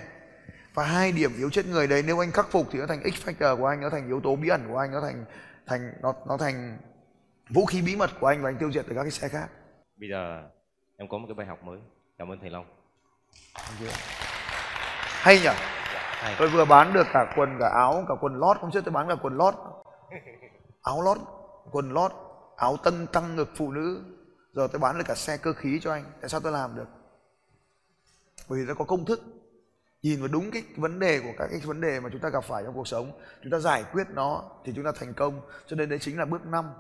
Và 0.74 0.84
hai 0.84 1.12
điểm 1.12 1.32
yếu 1.38 1.50
chết 1.50 1.66
người 1.66 1.88
đấy 1.88 2.04
nếu 2.08 2.24
anh 2.24 2.32
khắc 2.32 2.52
phục 2.52 2.68
thì 2.72 2.80
nó 2.80 2.86
thành 2.88 3.12
x 3.12 3.28
factor 3.28 3.58
của 3.58 3.66
anh 3.66 3.82
nó 3.82 3.90
thành 3.90 4.08
yếu 4.08 4.22
tố 4.22 4.36
bí 4.36 4.50
ẩn 4.50 4.68
của 4.68 4.78
anh 4.78 4.92
nó 4.92 5.02
thành 5.02 5.26
thành 5.66 5.94
nó 6.02 6.14
nó 6.28 6.38
thành 6.38 6.78
vũ 7.50 7.66
khí 7.66 7.82
bí 7.82 7.96
mật 7.96 8.10
của 8.20 8.28
anh 8.28 8.42
và 8.42 8.50
anh 8.50 8.58
tiêu 8.58 8.72
diệt 8.72 8.88
được 8.88 8.94
các 8.96 9.02
cái 9.02 9.12
xe 9.12 9.28
khác. 9.28 9.48
Bây 10.00 10.10
giờ 10.10 10.44
em 10.98 11.08
có 11.10 11.18
một 11.18 11.26
cái 11.28 11.36
bài 11.36 11.48
học 11.48 11.64
mới. 11.64 11.80
Cảm 12.18 12.32
ơn 12.32 12.40
thầy 12.42 12.50
long. 12.50 12.66
Hay 15.06 15.40
nhỉ? 15.40 15.50
Hay. 16.22 16.36
Tôi 16.40 16.50
vừa 16.50 16.66
bán 16.66 16.94
được 16.94 17.08
cả 17.14 17.34
quần 17.38 17.58
cả 17.60 17.70
áo 17.76 18.06
cả 18.08 18.16
quần 18.22 18.40
lót 18.40 18.58
hôm 18.58 18.72
trước 18.72 18.86
tôi 18.86 18.94
bán 18.94 19.08
cả 19.08 19.16
quần 19.22 19.38
lót. 19.38 19.56
Áo 20.82 21.02
lót 21.02 21.18
quần 21.72 21.94
lót 21.94 22.12
áo 22.58 22.78
tân 22.84 23.08
tăng 23.08 23.36
ngực 23.36 23.50
phụ 23.56 23.72
nữ 23.72 24.04
giờ 24.54 24.68
tôi 24.72 24.80
bán 24.80 24.98
được 24.98 25.04
cả 25.08 25.16
xe 25.16 25.38
cơ 25.38 25.54
khí 25.54 25.80
cho 25.82 25.94
anh, 25.94 26.04
tại 26.22 26.30
sao 26.30 26.40
tôi 26.40 26.52
làm 26.52 26.76
được? 26.76 26.88
Bởi 28.50 28.60
vì 28.60 28.66
tôi 28.66 28.76
có 28.76 28.86
công 28.86 29.06
thức. 29.06 29.22
Nhìn 30.04 30.20
vào 30.20 30.28
đúng 30.28 30.52
cái 30.52 30.64
vấn 30.76 31.00
đề 31.00 31.20
của 31.20 31.34
các 31.38 31.48
cái 31.52 31.60
vấn 31.60 31.82
đề 31.82 32.00
mà 32.00 32.10
chúng 32.12 32.22
ta 32.22 32.30
gặp 32.30 32.44
phải 32.44 32.64
trong 32.64 32.74
cuộc 32.74 32.88
sống, 32.88 33.20
chúng 33.44 33.52
ta 33.52 33.60
giải 33.60 33.84
quyết 33.92 34.08
nó 34.10 34.44
thì 34.66 34.74
chúng 34.76 34.86
ta 34.86 34.92
thành 35.00 35.14
công. 35.14 35.42
Cho 35.68 35.76
nên 35.76 35.90
đấy 35.90 36.00
chính 36.00 36.20
là 36.20 36.26
bước 36.26 36.46
5 36.46 36.74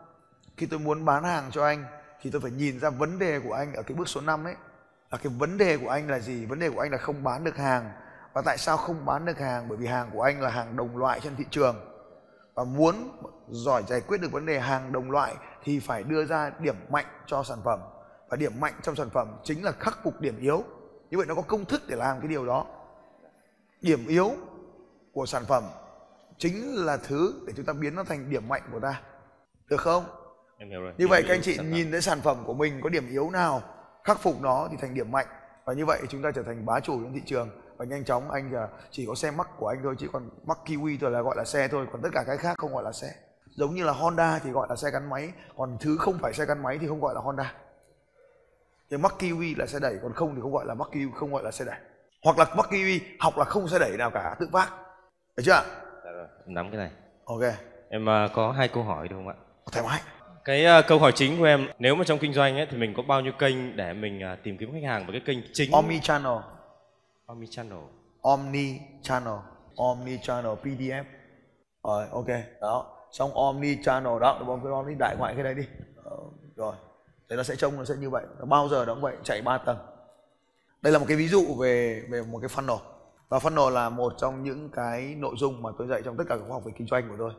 khi 0.58 0.66
tôi 0.66 0.80
muốn 0.80 1.06
bán 1.06 1.24
hàng 1.24 1.52
cho 1.52 1.66
anh 1.66 1.86
thì 2.22 2.30
tôi 2.30 2.42
phải 2.42 2.52
nhìn 2.52 2.80
ra 2.80 2.90
vấn 2.90 3.20
đề 3.20 3.40
của 3.40 3.54
anh 3.54 3.74
ở 3.74 3.84
cái 3.84 3.98
bước 3.98 4.08
số 4.08 4.22
5 4.22 4.44
ấy. 4.44 4.56
Là 5.12 5.18
cái 5.18 5.34
vấn 5.38 5.58
đề 5.58 5.78
của 5.78 5.90
anh 5.90 6.10
là 6.10 6.20
gì? 6.20 6.46
Vấn 6.46 6.60
đề 6.60 6.70
của 6.70 6.80
anh 6.80 6.92
là 6.92 6.98
không 6.98 7.24
bán 7.24 7.44
được 7.44 7.58
hàng. 7.58 7.92
Và 8.34 8.42
tại 8.46 8.58
sao 8.58 8.78
không 8.78 9.06
bán 9.06 9.26
được 9.26 9.40
hàng? 9.40 9.68
Bởi 9.68 9.78
vì 9.78 9.88
hàng 9.88 10.10
của 10.14 10.22
anh 10.22 10.42
là 10.42 10.50
hàng 10.50 10.76
đồng 10.76 10.98
loại 10.98 11.20
trên 11.20 11.36
thị 11.36 11.46
trường 11.52 11.91
và 12.54 12.64
muốn 12.64 13.12
giỏi 13.50 13.84
giải 13.88 14.02
quyết 14.02 14.22
được 14.22 14.32
vấn 14.32 14.46
đề 14.46 14.60
hàng 14.60 14.92
đồng 14.92 15.12
loại 15.12 15.36
thì 15.64 15.80
phải 15.80 16.04
đưa 16.04 16.26
ra 16.26 16.52
điểm 16.60 16.76
mạnh 16.90 17.06
cho 17.26 17.44
sản 17.44 17.58
phẩm. 17.64 17.80
Và 18.30 18.38
điểm 18.38 18.60
mạnh 18.60 18.74
trong 18.82 18.96
sản 18.96 19.10
phẩm 19.10 19.28
chính 19.44 19.64
là 19.64 19.72
khắc 19.72 19.98
phục 20.04 20.22
điểm 20.22 20.40
yếu. 20.40 20.64
Như 21.10 21.18
vậy 21.18 21.26
nó 21.28 21.36
có 21.36 21.42
công 21.42 21.66
thức 21.66 21.82
để 21.88 21.96
làm 21.96 22.20
cái 22.20 22.28
điều 22.28 22.46
đó. 22.46 22.66
Điểm 23.82 24.08
yếu 24.08 24.32
của 25.14 25.26
sản 25.26 25.46
phẩm 25.46 25.64
chính 26.38 26.86
là 26.86 26.98
thứ 26.98 27.34
để 27.48 27.54
chúng 27.58 27.66
ta 27.66 27.74
biến 27.74 27.96
nó 27.96 28.04
thành 28.04 28.30
điểm 28.30 28.48
mạnh 28.48 28.62
của 28.72 28.80
ta. 28.80 29.02
Được 29.70 29.82
không? 29.82 30.04
Em 30.58 30.70
hiểu 30.70 30.82
rồi. 30.82 30.94
Như 30.98 31.08
vậy 31.08 31.24
các 31.28 31.34
anh 31.34 31.42
chị 31.42 31.58
nhìn 31.64 31.92
thấy 31.92 32.02
sản 32.02 32.22
phẩm 32.22 32.44
của 32.46 32.54
mình 32.54 32.82
có 32.84 32.90
điểm 32.90 33.10
yếu 33.10 33.30
nào 33.30 33.62
khắc 34.04 34.20
phục 34.20 34.42
nó 34.42 34.68
thì 34.72 34.78
thành 34.82 34.94
điểm 34.94 35.12
mạnh. 35.12 35.28
Và 35.66 35.74
như 35.74 35.86
vậy 35.86 36.02
chúng 36.10 36.22
ta 36.22 36.32
trở 36.32 36.44
thành 36.44 36.66
bá 36.66 36.80
chủ 36.80 37.04
trên 37.04 37.14
thị 37.14 37.22
trường 37.26 37.50
và 37.82 37.86
nhanh 37.86 38.06
chóng 38.06 38.32
anh 38.32 38.56
à, 38.56 38.68
chỉ 38.92 39.06
có 39.08 39.16
xe 39.16 39.32
mắc 39.32 39.48
của 39.58 39.68
anh 39.68 39.80
thôi 39.84 39.96
chỉ 39.98 40.08
còn 40.14 40.30
mắc 40.46 40.58
kiwi 40.66 40.98
thôi 41.02 41.12
là 41.12 41.22
gọi 41.22 41.36
là 41.38 41.46
xe 41.46 41.68
thôi 41.68 41.86
còn 41.92 42.02
tất 42.02 42.10
cả 42.14 42.24
cái 42.28 42.38
khác 42.38 42.58
không 42.58 42.74
gọi 42.74 42.84
là 42.84 42.92
xe. 42.92 43.08
Giống 43.56 43.76
như 43.76 43.84
là 43.84 43.92
honda 43.92 44.40
thì 44.44 44.50
gọi 44.52 44.68
là 44.70 44.76
xe 44.76 44.92
gắn 44.92 45.10
máy 45.10 45.32
còn 45.58 45.78
thứ 45.80 45.98
không 45.98 46.18
phải 46.22 46.34
xe 46.34 46.46
gắn 46.46 46.64
máy 46.64 46.78
thì 46.82 46.88
không 46.88 47.02
gọi 47.02 47.16
là 47.16 47.22
honda. 47.22 47.54
Thì 48.92 48.98
mắc 48.98 49.14
kiwi 49.20 49.54
là 49.58 49.66
xe 49.66 49.80
đẩy 49.80 50.00
còn 50.04 50.14
không 50.14 50.36
thì 50.36 50.42
không 50.42 50.54
gọi 50.54 50.66
là 50.66 50.74
mắc 50.74 50.88
kiwi 50.92 51.12
không 51.16 51.34
gọi 51.34 51.44
là 51.44 51.52
xe 51.52 51.66
đẩy. 51.66 51.80
Hoặc 52.24 52.40
là 52.40 52.46
mắc 52.58 52.68
kiwi 52.70 53.00
học 53.20 53.38
là 53.38 53.46
không 53.46 53.68
xe 53.68 53.80
đẩy 53.80 53.98
nào 53.98 54.12
cả 54.12 54.36
tự 54.40 54.48
vác 54.52 54.70
được 55.38 55.44
chưa? 55.46 55.64
Dạ 56.04 56.12
rồi, 56.12 56.28
em 56.46 56.54
nắm 56.54 56.72
cái 56.72 56.78
này. 56.78 56.92
Ok. 57.26 57.42
Em 57.90 58.10
à, 58.10 58.28
có 58.34 58.52
hai 58.52 58.68
câu 58.68 58.84
hỏi 58.84 59.08
được 59.08 59.16
không 59.16 59.28
ạ? 59.28 59.36
Thoải 59.72 59.86
mái 59.86 60.02
cái 60.46 60.66
à, 60.66 60.82
câu 60.82 61.00
hỏi 61.00 61.12
chính 61.16 61.40
của 61.40 61.46
em 61.46 61.68
nếu 61.80 61.96
mà 61.96 62.04
trong 62.04 62.20
kinh 62.20 62.34
doanh 62.34 62.58
ấy, 62.58 62.68
thì 62.72 62.78
mình 62.78 62.94
có 62.98 63.04
bao 63.04 63.22
nhiêu 63.22 63.34
kênh 63.40 63.76
để 63.76 63.94
mình 63.94 64.24
à, 64.24 64.38
tìm 64.44 64.58
kiếm 64.58 64.74
khách 64.74 64.88
hàng 64.88 65.06
và 65.06 65.12
cái 65.12 65.22
kênh 65.26 65.38
chính? 65.54 65.72
Omni 65.72 66.00
channel 66.00 66.38
omni 67.32 67.48
channel 67.48 67.80
Omni 68.22 68.80
Channel 69.02 69.34
Omni 69.76 70.18
Channel 70.24 70.54
PDF 70.64 71.04
rồi 71.84 72.08
ok. 72.12 72.28
Đó. 72.62 72.98
Xong 73.12 73.34
Omni 73.34 73.84
Channel 73.84 74.20
đó. 74.20 74.38
Đúng 74.40 74.48
không? 74.48 74.64
Cái 74.64 74.72
Omni 74.72 74.96
đại 75.00 75.16
ngoại 75.20 75.34
cái 75.36 75.44
đấy 75.44 75.54
đi. 75.54 75.64
Ờ, 76.04 76.18
rồi. 76.56 76.76
Thế 77.30 77.36
nó 77.36 77.44
sẽ 77.44 77.56
trông 77.56 77.78
nó 77.78 77.86
sẽ 77.86 77.96
như 77.96 78.10
vậy. 78.10 78.26
Nó 78.40 78.46
bao 78.46 78.70
giờ 78.70 78.86
nó 78.86 78.94
cũng 78.94 79.04
vậy. 79.04 79.16
Chạy 79.24 79.42
3 79.42 79.58
tầng. 79.58 79.78
Đây 80.82 80.94
là 80.94 81.00
một 81.00 81.06
cái 81.08 81.18
ví 81.18 81.28
dụ 81.28 81.56
về 81.60 82.04
về 82.10 82.24
một 82.24 82.40
cái 82.40 82.50
funnel. 82.50 82.78
Và 83.30 83.38
funnel 83.38 83.70
là 83.70 83.90
một 83.90 84.14
trong 84.18 84.44
những 84.44 84.70
cái 84.70 85.16
nội 85.16 85.36
dung 85.38 85.62
mà 85.62 85.70
tôi 85.78 85.88
dạy 85.88 86.02
trong 86.06 86.18
tất 86.18 86.24
cả 86.30 86.38
các 86.38 86.44
khóa 86.48 86.54
học 86.54 86.64
về 86.66 86.72
kinh 86.78 86.88
doanh 86.88 87.10
của 87.10 87.16
tôi. 87.20 87.34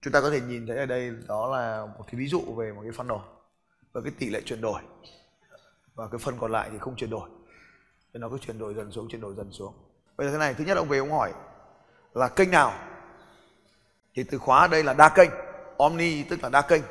Chúng 0.00 0.12
ta 0.12 0.20
có 0.20 0.30
thể 0.30 0.40
nhìn 0.40 0.66
thấy 0.66 0.76
ở 0.76 0.86
đây 0.86 1.12
đó 1.28 1.48
là 1.56 1.86
một 1.86 2.04
cái 2.06 2.14
ví 2.14 2.26
dụ 2.26 2.40
về 2.56 2.72
một 2.72 2.82
cái 2.82 2.90
funnel. 2.90 3.20
Và 3.92 4.00
cái 4.00 4.12
tỷ 4.18 4.30
lệ 4.30 4.40
chuyển 4.44 4.60
đổi. 4.60 4.80
Và 5.94 6.08
cái 6.08 6.18
phần 6.18 6.34
còn 6.40 6.52
lại 6.52 6.68
thì 6.72 6.78
không 6.78 6.96
chuyển 6.96 7.10
đổi 7.10 7.28
thì 8.14 8.20
nó 8.20 8.28
cứ 8.28 8.38
chuyển 8.38 8.58
đổi 8.58 8.74
dần 8.74 8.92
xuống, 8.92 9.08
chuyển 9.08 9.20
đổi 9.20 9.34
dần 9.34 9.52
xuống. 9.52 9.74
Bây 10.16 10.26
giờ 10.26 10.32
thế 10.32 10.38
này, 10.38 10.54
thứ 10.54 10.64
nhất 10.64 10.76
ông 10.76 10.88
về 10.88 10.98
ông 10.98 11.12
hỏi 11.12 11.32
là 12.14 12.28
kênh 12.28 12.50
nào? 12.50 12.74
Thì 14.14 14.24
từ 14.24 14.38
khóa 14.38 14.66
đây 14.66 14.84
là 14.84 14.92
đa 14.92 15.08
kênh, 15.08 15.30
omni 15.78 16.22
tức 16.22 16.42
là 16.42 16.48
đa 16.48 16.62
kênh. 16.62 16.82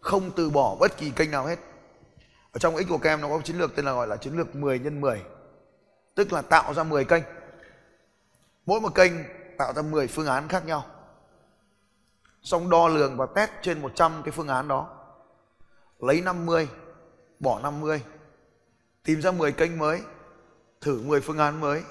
Không 0.00 0.30
từ 0.36 0.50
bỏ 0.50 0.76
bất 0.80 0.96
kỳ 0.96 1.10
kênh 1.10 1.30
nào 1.30 1.46
hết. 1.46 1.58
Ở 2.52 2.58
trong 2.58 2.76
x 2.76 2.88
của 2.88 2.98
kem 2.98 3.20
nó 3.20 3.28
có 3.28 3.40
chiến 3.44 3.58
lược 3.58 3.76
tên 3.76 3.84
là 3.84 3.92
gọi 3.92 4.06
là 4.06 4.16
chiến 4.16 4.36
lược 4.36 4.54
10 4.54 4.78
nhân 4.78 5.00
10 5.00 5.22
tức 6.14 6.32
là 6.32 6.42
tạo 6.42 6.74
ra 6.74 6.82
10 6.82 7.04
kênh. 7.04 7.22
Mỗi 8.66 8.80
một 8.80 8.94
kênh 8.94 9.12
tạo 9.58 9.72
ra 9.72 9.82
10 9.82 10.08
phương 10.08 10.26
án 10.26 10.48
khác 10.48 10.66
nhau. 10.66 10.84
Xong 12.42 12.70
đo 12.70 12.88
lường 12.88 13.16
và 13.16 13.26
test 13.34 13.50
trên 13.62 13.82
100 13.82 14.22
cái 14.24 14.32
phương 14.32 14.48
án 14.48 14.68
đó. 14.68 14.88
Lấy 15.98 16.20
50 16.20 16.68
bỏ 17.40 17.60
50 17.60 18.02
tìm 19.04 19.22
ra 19.22 19.30
10 19.30 19.52
kênh 19.52 19.78
mới 19.78 20.00
thử 20.84 21.02
10 21.02 21.20
phương 21.20 21.38
án 21.38 21.60
mới, 21.60 21.82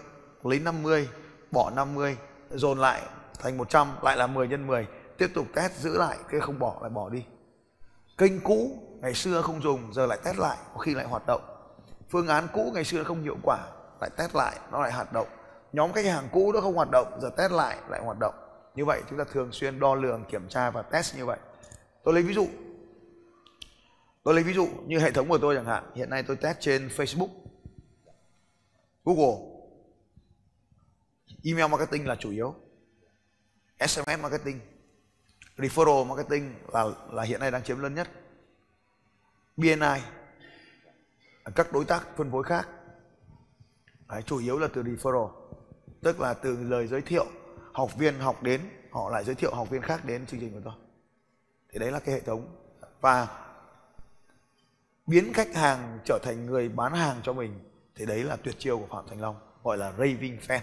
lấy 0.44 0.60
50 0.60 1.10
bỏ 1.52 1.72
50 1.76 2.18
dồn 2.50 2.80
lại 2.80 3.02
thành 3.40 3.58
100 3.58 3.88
lại 4.02 4.18
là 4.18 4.28
10 4.28 4.48
nhân 4.48 4.68
10 4.68 4.88
tiếp 5.18 5.32
tục 5.34 5.48
test 5.56 5.74
giữ 5.74 5.98
lại, 5.98 6.18
cái 6.30 6.40
không 6.40 6.60
bỏ 6.60 6.78
lại 6.82 6.90
bỏ 6.90 7.10
đi. 7.10 7.26
Kênh 8.18 8.40
cũ 8.40 8.72
ngày 9.02 9.14
xưa 9.14 9.42
không 9.42 9.62
dùng, 9.62 9.94
giờ 9.94 10.06
lại 10.06 10.20
test 10.24 10.38
lại, 10.38 10.58
có 10.74 10.80
khi 10.80 10.94
lại 10.94 11.06
hoạt 11.06 11.24
động. 11.28 11.42
Phương 12.10 12.28
án 12.28 12.48
cũ 12.54 12.72
ngày 12.74 12.84
xưa 12.84 13.04
không 13.04 13.24
hiệu 13.24 13.38
quả, 13.44 13.60
lại 14.02 14.10
test 14.18 14.36
lại, 14.36 14.60
nó 14.72 14.82
lại 14.82 14.92
hoạt 14.92 15.14
động. 15.14 15.28
Nhóm 15.74 15.94
khách 15.94 16.06
hàng 16.06 16.28
cũ 16.32 16.52
nó 16.54 16.62
không 16.62 16.76
hoạt 16.76 16.90
động, 16.92 17.20
giờ 17.22 17.30
test 17.38 17.52
lại 17.52 17.78
lại 17.90 18.02
hoạt 18.04 18.18
động. 18.20 18.34
Như 18.76 18.86
vậy 18.86 19.02
chúng 19.10 19.20
ta 19.20 19.26
thường 19.32 19.52
xuyên 19.52 19.80
đo 19.80 19.96
lường, 19.96 20.26
kiểm 20.26 20.50
tra 20.50 20.72
và 20.72 20.82
test 20.82 21.18
như 21.18 21.26
vậy. 21.26 21.38
Tôi 22.04 22.14
lấy 22.14 22.24
ví 22.24 22.34
dụ. 22.34 22.48
Tôi 24.24 24.34
lấy 24.34 24.44
ví 24.44 24.54
dụ 24.54 24.68
như 24.86 25.00
hệ 25.00 25.12
thống 25.12 25.30
của 25.30 25.38
tôi 25.38 25.56
chẳng 25.56 25.66
hạn. 25.66 25.84
Hiện 25.96 26.10
nay 26.10 26.24
tôi 26.24 26.36
test 26.36 26.58
trên 26.60 26.88
Facebook. 26.88 27.43
Google. 29.06 29.54
Email 31.44 31.72
marketing 31.72 32.08
là 32.08 32.16
chủ 32.20 32.32
yếu. 32.32 32.56
SMS 33.80 34.20
marketing 34.22 34.60
referral 35.58 36.06
marketing 36.06 36.54
là 36.74 36.86
là 37.12 37.24
hiện 37.24 37.40
nay 37.40 37.52
đang 37.52 37.64
chiếm 37.64 37.80
lớn 37.80 37.96
nhất. 37.96 38.10
BNI 39.58 40.02
các 41.56 41.72
đối 41.72 41.86
tác 41.86 42.08
phân 42.18 42.32
phối 42.32 42.44
khác. 42.44 42.70
Đấy, 44.10 44.22
chủ 44.22 44.38
yếu 44.38 44.60
là 44.60 44.68
từ 44.74 44.84
referral 44.84 45.30
tức 46.02 46.20
là 46.20 46.34
từ 46.34 46.64
lời 46.64 46.88
giới 46.88 47.02
thiệu 47.02 47.26
học 47.74 47.96
viên 47.96 48.20
học 48.20 48.44
đến 48.44 48.62
họ 48.92 49.10
lại 49.10 49.24
giới 49.24 49.36
thiệu 49.36 49.56
học 49.56 49.70
viên 49.70 49.82
khác 49.82 50.06
đến 50.06 50.26
chương 50.26 50.40
trình 50.40 50.54
của 50.54 50.62
tôi. 50.64 50.74
Thì 51.70 51.80
đấy 51.80 51.92
là 51.92 52.00
cái 52.00 52.16
hệ 52.16 52.22
thống. 52.22 52.56
Và 53.02 53.28
biến 55.08 55.34
khách 55.34 55.56
hàng 55.56 56.00
trở 56.06 56.20
thành 56.24 56.46
người 56.46 56.70
bán 56.70 56.94
hàng 56.94 57.20
cho 57.24 57.34
mình 57.34 57.60
thì 57.96 58.06
đấy 58.06 58.24
là 58.24 58.36
tuyệt 58.36 58.56
chiêu 58.60 58.78
của 58.80 58.96
phạm 58.96 59.08
thành 59.10 59.22
long, 59.22 59.36
gọi 59.64 59.78
là 59.78 59.92
raving 59.92 60.38
fan. 60.48 60.60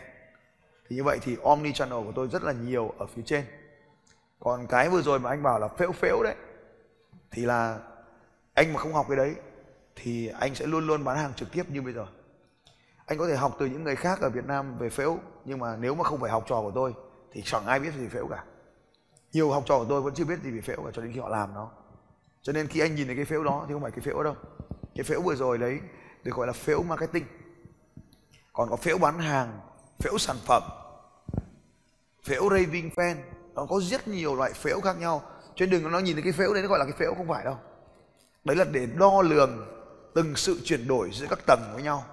Thì 0.88 0.96
như 0.96 1.04
vậy 1.04 1.18
thì 1.22 1.36
omni 1.42 1.72
channel 1.72 2.04
của 2.04 2.12
tôi 2.14 2.28
rất 2.28 2.42
là 2.42 2.52
nhiều 2.52 2.94
ở 2.98 3.06
phía 3.06 3.22
trên. 3.26 3.44
Còn 4.40 4.66
cái 4.66 4.88
vừa 4.88 5.02
rồi 5.02 5.18
mà 5.18 5.30
anh 5.30 5.42
bảo 5.42 5.58
là 5.58 5.68
phễu 5.68 5.92
phễu 5.92 6.22
đấy, 6.22 6.34
thì 7.30 7.44
là 7.44 7.78
anh 8.54 8.72
mà 8.72 8.80
không 8.80 8.92
học 8.92 9.06
cái 9.08 9.16
đấy, 9.16 9.34
thì 9.96 10.28
anh 10.28 10.54
sẽ 10.54 10.66
luôn 10.66 10.86
luôn 10.86 11.04
bán 11.04 11.16
hàng 11.16 11.34
trực 11.34 11.52
tiếp 11.52 11.70
như 11.70 11.82
bây 11.82 11.92
giờ. 11.92 12.06
Anh 13.06 13.18
có 13.18 13.28
thể 13.28 13.36
học 13.36 13.56
từ 13.58 13.66
những 13.66 13.84
người 13.84 13.96
khác 13.96 14.20
ở 14.20 14.30
Việt 14.30 14.46
Nam 14.46 14.78
về 14.78 14.90
phễu, 14.90 15.18
nhưng 15.44 15.58
mà 15.58 15.76
nếu 15.76 15.94
mà 15.94 16.04
không 16.04 16.20
phải 16.20 16.30
học 16.30 16.44
trò 16.48 16.60
của 16.60 16.72
tôi, 16.74 16.94
thì 17.32 17.42
chẳng 17.44 17.66
ai 17.66 17.80
biết 17.80 17.94
gì 17.98 18.08
phễu 18.08 18.26
cả. 18.26 18.44
Nhiều 19.32 19.50
học 19.50 19.62
trò 19.66 19.78
của 19.78 19.86
tôi 19.88 20.02
vẫn 20.02 20.14
chưa 20.14 20.24
biết 20.24 20.42
gì 20.42 20.50
về 20.50 20.60
phễu 20.60 20.82
cả, 20.84 20.90
cho 20.92 21.02
đến 21.02 21.12
khi 21.12 21.20
họ 21.20 21.28
làm 21.28 21.54
nó. 21.54 21.70
Cho 22.42 22.52
nên 22.52 22.66
khi 22.66 22.80
anh 22.80 22.94
nhìn 22.94 23.06
thấy 23.06 23.16
cái 23.16 23.24
phễu 23.24 23.44
đó, 23.44 23.64
thì 23.68 23.74
không 23.74 23.82
phải 23.82 23.90
cái 23.90 24.00
phễu 24.00 24.22
đâu. 24.22 24.36
Cái 24.94 25.04
phễu 25.04 25.22
vừa 25.22 25.34
rồi 25.34 25.58
đấy 25.58 25.80
được 26.24 26.34
gọi 26.34 26.46
là 26.46 26.52
phễu 26.52 26.82
marketing. 26.82 27.24
Còn 28.52 28.70
có 28.70 28.76
phễu 28.76 28.98
bán 28.98 29.18
hàng, 29.18 29.60
phễu 29.98 30.18
sản 30.18 30.36
phẩm, 30.46 30.62
phễu 32.24 32.50
raving 32.50 32.90
fan, 32.96 33.16
nó 33.54 33.66
có 33.66 33.80
rất 33.80 34.08
nhiều 34.08 34.36
loại 34.36 34.52
phễu 34.52 34.80
khác 34.80 34.98
nhau. 34.98 35.22
Cho 35.54 35.66
nên 35.66 35.70
đừng 35.70 35.92
nó 35.92 35.98
nhìn 35.98 36.14
thấy 36.14 36.22
cái 36.22 36.32
phễu 36.32 36.54
đấy 36.54 36.62
nó 36.62 36.68
gọi 36.68 36.78
là 36.78 36.84
cái 36.84 36.94
phễu 36.98 37.14
không 37.14 37.28
phải 37.28 37.44
đâu. 37.44 37.58
Đấy 38.44 38.56
là 38.56 38.64
để 38.64 38.86
đo 38.86 39.22
lường 39.22 39.66
từng 40.14 40.36
sự 40.36 40.60
chuyển 40.64 40.88
đổi 40.88 41.10
giữa 41.12 41.26
các 41.30 41.38
tầng 41.46 41.60
với 41.74 41.82
nhau. 41.82 42.04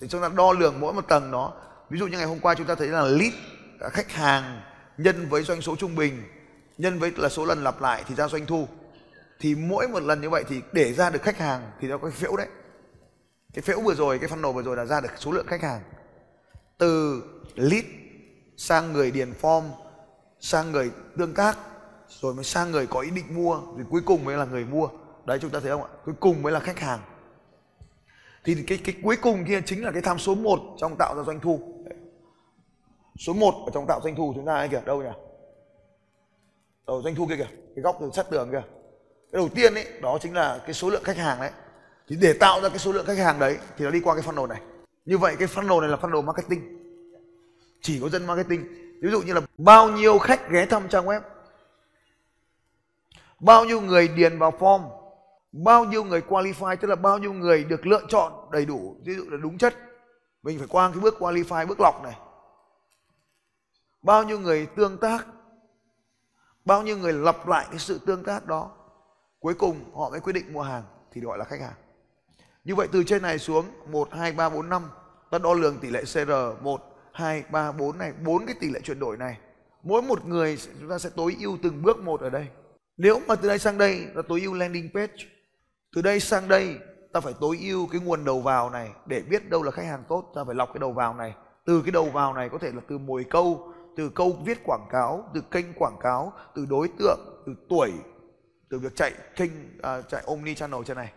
Thì 0.00 0.08
chúng 0.08 0.22
ta 0.22 0.28
đo 0.28 0.52
lường 0.52 0.80
mỗi 0.80 0.92
một 0.92 1.08
tầng 1.08 1.30
đó. 1.30 1.52
Ví 1.90 1.98
dụ 1.98 2.06
như 2.06 2.18
ngày 2.18 2.26
hôm 2.26 2.40
qua 2.40 2.54
chúng 2.54 2.66
ta 2.66 2.74
thấy 2.74 2.88
là 2.88 3.02
lead 3.02 3.32
à, 3.80 3.88
khách 3.88 4.12
hàng 4.12 4.60
nhân 4.98 5.28
với 5.28 5.42
doanh 5.42 5.60
số 5.60 5.76
trung 5.76 5.96
bình, 5.96 6.22
nhân 6.78 6.98
với 6.98 7.12
là 7.16 7.28
số 7.28 7.44
lần 7.44 7.64
lặp 7.64 7.80
lại 7.80 8.04
thì 8.08 8.14
ra 8.14 8.28
doanh 8.28 8.46
thu. 8.46 8.68
Thì 9.40 9.54
mỗi 9.54 9.88
một 9.88 10.02
lần 10.02 10.20
như 10.20 10.30
vậy 10.30 10.44
thì 10.48 10.62
để 10.72 10.92
ra 10.92 11.10
được 11.10 11.22
khách 11.22 11.38
hàng 11.38 11.70
thì 11.80 11.88
nó 11.88 11.98
có 11.98 12.10
phễu 12.10 12.36
đấy 12.36 12.48
cái 13.58 13.62
phễu 13.62 13.80
vừa 13.80 13.94
rồi, 13.94 14.18
cái 14.18 14.28
funnel 14.28 14.52
vừa 14.52 14.62
rồi 14.62 14.76
là 14.76 14.84
ra 14.84 15.00
được 15.00 15.08
số 15.16 15.32
lượng 15.32 15.46
khách 15.46 15.62
hàng. 15.62 15.82
Từ 16.78 17.22
lead 17.54 17.84
sang 18.56 18.92
người 18.92 19.10
điền 19.10 19.32
form, 19.40 19.62
sang 20.40 20.72
người 20.72 20.90
tương 21.18 21.34
tác, 21.34 21.58
rồi 22.08 22.34
mới 22.34 22.44
sang 22.44 22.70
người 22.70 22.86
có 22.86 23.00
ý 23.00 23.10
định 23.10 23.24
mua 23.28 23.60
rồi 23.76 23.86
cuối 23.90 24.00
cùng 24.06 24.24
mới 24.24 24.36
là 24.36 24.44
người 24.44 24.64
mua. 24.64 24.88
Đấy, 25.24 25.38
chúng 25.42 25.50
ta 25.50 25.60
thấy 25.60 25.70
không 25.70 25.82
ạ? 25.82 25.88
Cuối 26.04 26.14
cùng 26.20 26.42
mới 26.42 26.52
là 26.52 26.60
khách 26.60 26.78
hàng. 26.78 27.00
Thì 28.44 28.64
cái 28.66 28.78
cái 28.84 28.94
cuối 29.02 29.16
cùng 29.22 29.44
kia 29.48 29.60
chính 29.66 29.84
là 29.84 29.92
cái 29.92 30.02
tham 30.02 30.18
số 30.18 30.34
1 30.34 30.60
trong 30.78 30.96
tạo 30.98 31.16
ra 31.16 31.22
doanh 31.22 31.40
thu. 31.40 31.84
Số 33.18 33.32
1 33.32 33.54
ở 33.66 33.70
trong 33.74 33.84
tạo 33.88 34.00
doanh 34.04 34.16
thu 34.16 34.32
chúng 34.36 34.46
ta 34.46 34.54
ai 34.54 34.68
kìa, 34.68 34.82
đâu 34.86 35.02
nhỉ? 35.02 35.10
Ở 36.84 37.02
doanh 37.02 37.14
thu 37.14 37.26
kia 37.26 37.36
kìa, 37.36 37.48
cái 37.74 37.82
góc 37.82 37.96
từ 38.00 38.10
sát 38.14 38.30
tường 38.30 38.48
kìa. 38.52 38.62
Cái 39.32 39.38
đầu 39.38 39.48
tiên 39.48 39.74
ấy, 39.74 40.00
đó 40.02 40.18
chính 40.20 40.34
là 40.34 40.60
cái 40.64 40.74
số 40.74 40.90
lượng 40.90 41.04
khách 41.04 41.16
hàng 41.16 41.40
đấy 41.40 41.50
thì 42.08 42.16
để 42.16 42.32
tạo 42.32 42.60
ra 42.60 42.68
cái 42.68 42.78
số 42.78 42.92
lượng 42.92 43.06
khách 43.06 43.18
hàng 43.18 43.38
đấy 43.38 43.58
thì 43.76 43.84
nó 43.84 43.90
đi 43.90 44.00
qua 44.00 44.14
cái 44.14 44.24
funnel 44.24 44.46
này. 44.46 44.60
Như 45.04 45.18
vậy 45.18 45.36
cái 45.38 45.48
funnel 45.48 45.80
này 45.80 45.90
là 45.90 45.96
funnel 45.96 46.24
marketing. 46.24 46.78
Chỉ 47.80 48.00
có 48.00 48.08
dân 48.08 48.26
marketing. 48.26 48.66
Ví 49.02 49.10
dụ 49.10 49.22
như 49.22 49.32
là 49.32 49.40
bao 49.58 49.88
nhiêu 49.90 50.18
khách 50.18 50.50
ghé 50.50 50.66
thăm 50.66 50.88
trang 50.88 51.06
web, 51.06 51.20
bao 53.40 53.64
nhiêu 53.64 53.80
người 53.80 54.08
điền 54.08 54.38
vào 54.38 54.50
form, 54.58 54.90
bao 55.52 55.84
nhiêu 55.84 56.04
người 56.04 56.22
qualify, 56.28 56.76
tức 56.76 56.88
là 56.88 56.96
bao 56.96 57.18
nhiêu 57.18 57.32
người 57.32 57.64
được 57.64 57.86
lựa 57.86 58.00
chọn 58.08 58.32
đầy 58.52 58.64
đủ, 58.64 58.96
ví 59.04 59.14
dụ 59.14 59.24
là 59.28 59.36
đúng 59.36 59.58
chất. 59.58 59.74
Mình 60.42 60.58
phải 60.58 60.68
qua 60.70 60.90
cái 60.90 61.00
bước 61.00 61.14
qualify, 61.18 61.66
bước 61.66 61.80
lọc 61.80 62.02
này. 62.02 62.18
Bao 64.02 64.24
nhiêu 64.24 64.38
người 64.38 64.66
tương 64.66 64.98
tác, 64.98 65.26
bao 66.64 66.82
nhiêu 66.82 66.98
người 66.98 67.12
lặp 67.12 67.48
lại 67.48 67.66
cái 67.70 67.78
sự 67.78 68.00
tương 68.06 68.24
tác 68.24 68.46
đó, 68.46 68.70
cuối 69.40 69.54
cùng 69.54 69.94
họ 69.94 70.10
mới 70.10 70.20
quyết 70.20 70.32
định 70.32 70.52
mua 70.52 70.62
hàng 70.62 70.82
thì 71.12 71.20
gọi 71.20 71.38
là 71.38 71.44
khách 71.44 71.60
hàng 71.60 71.87
như 72.68 72.74
vậy 72.74 72.88
từ 72.92 73.04
trên 73.04 73.22
này 73.22 73.38
xuống 73.38 73.64
1, 73.90 74.08
2, 74.12 74.32
3, 74.32 74.48
4, 74.48 74.68
5 74.68 74.82
ta 75.30 75.38
đo 75.38 75.54
lường 75.54 75.78
tỷ 75.78 75.90
lệ 75.90 76.02
CR 76.04 76.30
1, 76.60 76.80
2, 77.12 77.44
3, 77.50 77.72
4 77.72 77.98
này 77.98 78.12
bốn 78.24 78.46
cái 78.46 78.54
tỷ 78.60 78.70
lệ 78.70 78.80
chuyển 78.80 78.98
đổi 78.98 79.16
này. 79.16 79.38
Mỗi 79.82 80.02
một 80.02 80.26
người 80.26 80.58
chúng 80.80 80.90
ta 80.90 80.98
sẽ 80.98 81.10
tối 81.16 81.36
ưu 81.40 81.58
từng 81.62 81.82
bước 81.82 81.98
một 81.98 82.20
ở 82.20 82.30
đây. 82.30 82.46
Nếu 82.96 83.20
mà 83.26 83.34
từ 83.34 83.48
đây 83.48 83.58
sang 83.58 83.78
đây 83.78 84.06
là 84.14 84.22
tối 84.28 84.40
ưu 84.40 84.54
landing 84.54 84.90
page. 84.94 85.14
Từ 85.94 86.02
đây 86.02 86.20
sang 86.20 86.48
đây 86.48 86.76
ta 87.12 87.20
phải 87.20 87.34
tối 87.40 87.58
ưu 87.62 87.86
cái 87.86 88.00
nguồn 88.00 88.24
đầu 88.24 88.40
vào 88.40 88.70
này. 88.70 88.90
Để 89.06 89.22
biết 89.22 89.50
đâu 89.50 89.62
là 89.62 89.70
khách 89.70 89.86
hàng 89.86 90.04
tốt 90.08 90.32
ta 90.34 90.44
phải 90.44 90.54
lọc 90.54 90.68
cái 90.72 90.78
đầu 90.78 90.92
vào 90.92 91.14
này. 91.14 91.34
Từ 91.66 91.82
cái 91.82 91.90
đầu 91.90 92.04
vào 92.04 92.34
này 92.34 92.48
có 92.48 92.58
thể 92.58 92.72
là 92.72 92.80
từ 92.88 92.98
mồi 92.98 93.24
câu 93.30 93.72
từ 93.96 94.08
câu 94.08 94.36
viết 94.44 94.58
quảng 94.64 94.86
cáo 94.90 95.30
từ 95.34 95.40
kênh 95.50 95.72
quảng 95.72 95.96
cáo 96.00 96.32
từ 96.54 96.66
đối 96.66 96.88
tượng 96.98 97.18
từ 97.46 97.54
tuổi 97.68 97.92
từ 98.70 98.78
việc 98.78 98.96
chạy 98.96 99.12
kênh 99.36 99.50
à, 99.82 100.02
chạy 100.02 100.22
omni 100.26 100.54
channel 100.54 100.80
trên 100.86 100.96
này 100.96 101.12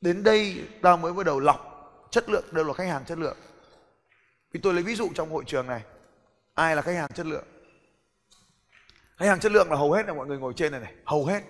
đến 0.00 0.22
đây 0.22 0.68
ta 0.82 0.96
mới 0.96 1.12
bắt 1.12 1.26
đầu 1.26 1.40
lọc 1.40 1.72
chất 2.10 2.28
lượng, 2.28 2.44
đâu 2.52 2.64
là 2.64 2.72
khách 2.72 2.88
hàng 2.88 3.04
chất 3.04 3.18
lượng. 3.18 3.36
Vì 4.52 4.60
tôi 4.60 4.74
lấy 4.74 4.82
ví 4.82 4.94
dụ 4.94 5.08
trong 5.14 5.30
hội 5.30 5.44
trường 5.46 5.66
này. 5.66 5.82
Ai 6.54 6.76
là 6.76 6.82
khách 6.82 6.94
hàng 6.94 7.10
chất 7.14 7.26
lượng? 7.26 7.44
Khách 9.16 9.26
hàng 9.26 9.40
chất 9.40 9.52
lượng 9.52 9.70
là 9.70 9.76
hầu 9.76 9.92
hết 9.92 10.06
là 10.06 10.12
mọi 10.12 10.26
người 10.26 10.38
ngồi 10.38 10.52
trên 10.56 10.72
này 10.72 10.80
này, 10.80 10.94
hầu 11.04 11.26
hết. 11.26 11.42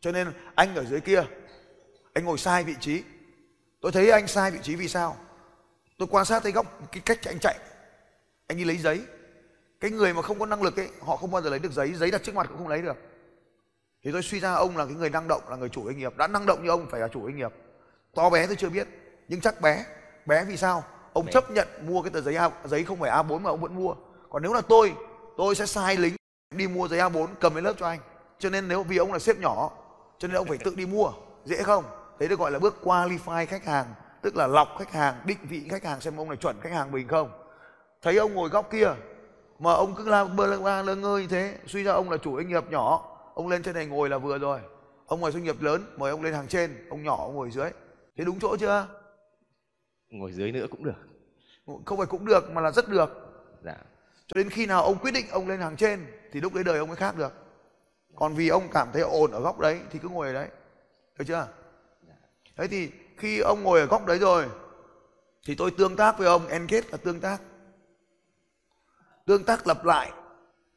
Cho 0.00 0.12
nên 0.12 0.32
anh 0.54 0.74
ở 0.74 0.84
dưới 0.84 1.00
kia, 1.00 1.24
anh 2.14 2.24
ngồi 2.24 2.38
sai 2.38 2.64
vị 2.64 2.74
trí. 2.80 3.02
Tôi 3.80 3.92
thấy 3.92 4.10
anh 4.10 4.26
sai 4.26 4.50
vị 4.50 4.58
trí 4.62 4.74
vì 4.74 4.88
sao? 4.88 5.16
Tôi 5.98 6.08
quan 6.10 6.24
sát 6.24 6.42
thấy 6.42 6.52
góc, 6.52 6.66
cái 6.92 7.02
cách 7.04 7.18
anh 7.24 7.38
chạy. 7.38 7.58
Anh 8.46 8.58
đi 8.58 8.64
lấy 8.64 8.76
giấy. 8.76 9.02
Cái 9.80 9.90
người 9.90 10.14
mà 10.14 10.22
không 10.22 10.38
có 10.38 10.46
năng 10.46 10.62
lực 10.62 10.76
ấy, 10.76 10.88
họ 11.00 11.16
không 11.16 11.30
bao 11.30 11.42
giờ 11.42 11.50
lấy 11.50 11.58
được 11.58 11.72
giấy. 11.72 11.92
Giấy 11.92 12.10
đặt 12.10 12.22
trước 12.22 12.34
mặt 12.34 12.46
cũng 12.48 12.58
không 12.58 12.68
lấy 12.68 12.82
được 12.82 12.96
thì 14.02 14.12
tôi 14.12 14.22
suy 14.22 14.40
ra 14.40 14.52
ông 14.52 14.76
là 14.76 14.84
cái 14.84 14.94
người 14.94 15.10
năng 15.10 15.28
động 15.28 15.42
là 15.48 15.56
người 15.56 15.68
chủ 15.68 15.84
doanh 15.84 15.98
nghiệp. 15.98 16.16
Đã 16.16 16.26
năng 16.26 16.46
động 16.46 16.64
như 16.64 16.70
ông 16.70 16.86
phải 16.90 17.00
là 17.00 17.08
chủ 17.08 17.22
doanh 17.22 17.36
nghiệp. 17.36 17.52
To 18.14 18.30
bé 18.30 18.46
tôi 18.46 18.56
chưa 18.56 18.68
biết 18.68 18.88
nhưng 19.28 19.40
chắc 19.40 19.60
bé. 19.60 19.84
Bé 20.26 20.44
vì 20.44 20.56
sao? 20.56 20.84
Ông 21.12 21.26
bé. 21.26 21.32
chấp 21.32 21.50
nhận 21.50 21.68
mua 21.86 22.02
cái 22.02 22.10
tờ 22.10 22.20
giấy 22.20 22.36
A, 22.36 22.50
giấy 22.64 22.84
không 22.84 22.98
phải 22.98 23.10
A4 23.10 23.38
mà 23.40 23.50
ông 23.50 23.60
vẫn 23.60 23.76
mua. 23.76 23.94
Còn 24.30 24.42
nếu 24.42 24.52
là 24.52 24.60
tôi 24.60 24.94
tôi 25.36 25.54
sẽ 25.54 25.66
sai 25.66 25.96
lính 25.96 26.16
đi 26.54 26.68
mua 26.68 26.88
giấy 26.88 27.00
A4 27.00 27.26
cầm 27.40 27.54
lên 27.54 27.64
lớp 27.64 27.74
cho 27.78 27.86
anh. 27.86 27.98
Cho 28.38 28.50
nên 28.50 28.68
nếu 28.68 28.82
vì 28.82 28.96
ông 28.96 29.12
là 29.12 29.18
sếp 29.18 29.38
nhỏ 29.38 29.70
cho 30.18 30.28
nên 30.28 30.36
ông 30.36 30.48
phải 30.48 30.58
tự 30.58 30.74
đi 30.74 30.86
mua. 30.86 31.12
Dễ 31.44 31.62
không? 31.62 31.84
Thế 32.18 32.28
được 32.28 32.38
gọi 32.38 32.50
là 32.50 32.58
bước 32.58 32.76
qualify 32.82 33.46
khách 33.46 33.64
hàng 33.64 33.86
tức 34.22 34.36
là 34.36 34.46
lọc 34.46 34.68
khách 34.78 34.92
hàng 34.92 35.14
định 35.24 35.38
vị 35.42 35.62
khách 35.70 35.84
hàng 35.84 36.00
xem 36.00 36.16
ông 36.16 36.28
này 36.28 36.36
chuẩn 36.36 36.60
khách 36.60 36.72
hàng 36.72 36.92
mình 36.92 37.08
không. 37.08 37.30
Thấy 38.02 38.16
ông 38.16 38.34
ngồi 38.34 38.48
góc 38.48 38.70
kia 38.70 38.88
mà 39.58 39.72
ông 39.72 39.94
cứ 39.94 40.08
la 40.08 40.24
bơ 40.24 40.46
lơ 40.46 40.82
lơ 40.82 40.94
ngơ 40.94 41.18
như 41.18 41.26
thế 41.26 41.58
suy 41.66 41.82
ra 41.82 41.92
ông 41.92 42.10
là 42.10 42.16
chủ 42.16 42.36
doanh 42.36 42.48
nghiệp 42.48 42.64
nhỏ 42.70 43.17
ông 43.38 43.48
lên 43.48 43.62
trên 43.62 43.74
này 43.74 43.86
ngồi 43.86 44.08
là 44.08 44.18
vừa 44.18 44.38
rồi. 44.38 44.60
Ông 45.06 45.20
ngoài 45.20 45.32
doanh 45.32 45.44
nghiệp 45.44 45.62
lớn 45.62 45.94
mời 45.96 46.10
ông 46.10 46.22
lên 46.22 46.34
hàng 46.34 46.48
trên 46.48 46.88
ông 46.90 47.02
nhỏ 47.02 47.16
ông 47.16 47.34
ngồi 47.34 47.50
dưới. 47.50 47.70
Thế 48.16 48.24
đúng 48.24 48.40
chỗ 48.40 48.56
chưa? 48.56 48.86
Ngồi 50.10 50.32
dưới 50.32 50.52
nữa 50.52 50.66
cũng 50.70 50.84
được. 50.84 50.96
Không 51.84 51.98
phải 51.98 52.06
cũng 52.06 52.24
được 52.24 52.50
mà 52.50 52.60
là 52.60 52.70
rất 52.70 52.88
được. 52.88 53.10
Dạ. 53.64 53.76
Cho 54.26 54.34
đến 54.34 54.50
khi 54.50 54.66
nào 54.66 54.82
ông 54.82 54.98
quyết 54.98 55.10
định 55.10 55.26
ông 55.30 55.48
lên 55.48 55.60
hàng 55.60 55.76
trên 55.76 56.06
thì 56.32 56.40
lúc 56.40 56.54
đấy 56.54 56.64
đời 56.64 56.78
ông 56.78 56.88
mới 56.88 56.96
khác 56.96 57.16
được. 57.16 57.32
Còn 58.14 58.34
vì 58.34 58.48
ông 58.48 58.68
cảm 58.72 58.88
thấy 58.92 59.02
ổn 59.02 59.30
ở 59.30 59.40
góc 59.40 59.60
đấy 59.60 59.80
thì 59.90 59.98
cứ 59.98 60.08
ngồi 60.08 60.26
ở 60.26 60.32
đấy. 60.32 60.48
Được 61.18 61.24
chưa? 61.28 61.48
Thế 62.56 62.68
thì 62.68 62.90
khi 63.16 63.38
ông 63.38 63.62
ngồi 63.62 63.80
ở 63.80 63.86
góc 63.86 64.06
đấy 64.06 64.18
rồi 64.18 64.46
thì 65.46 65.54
tôi 65.54 65.70
tương 65.70 65.96
tác 65.96 66.18
với 66.18 66.26
ông 66.26 66.46
engage 66.46 66.88
là 66.90 66.98
tương 67.04 67.20
tác. 67.20 67.38
Tương 69.26 69.44
tác 69.44 69.66
lặp 69.66 69.84
lại. 69.84 70.12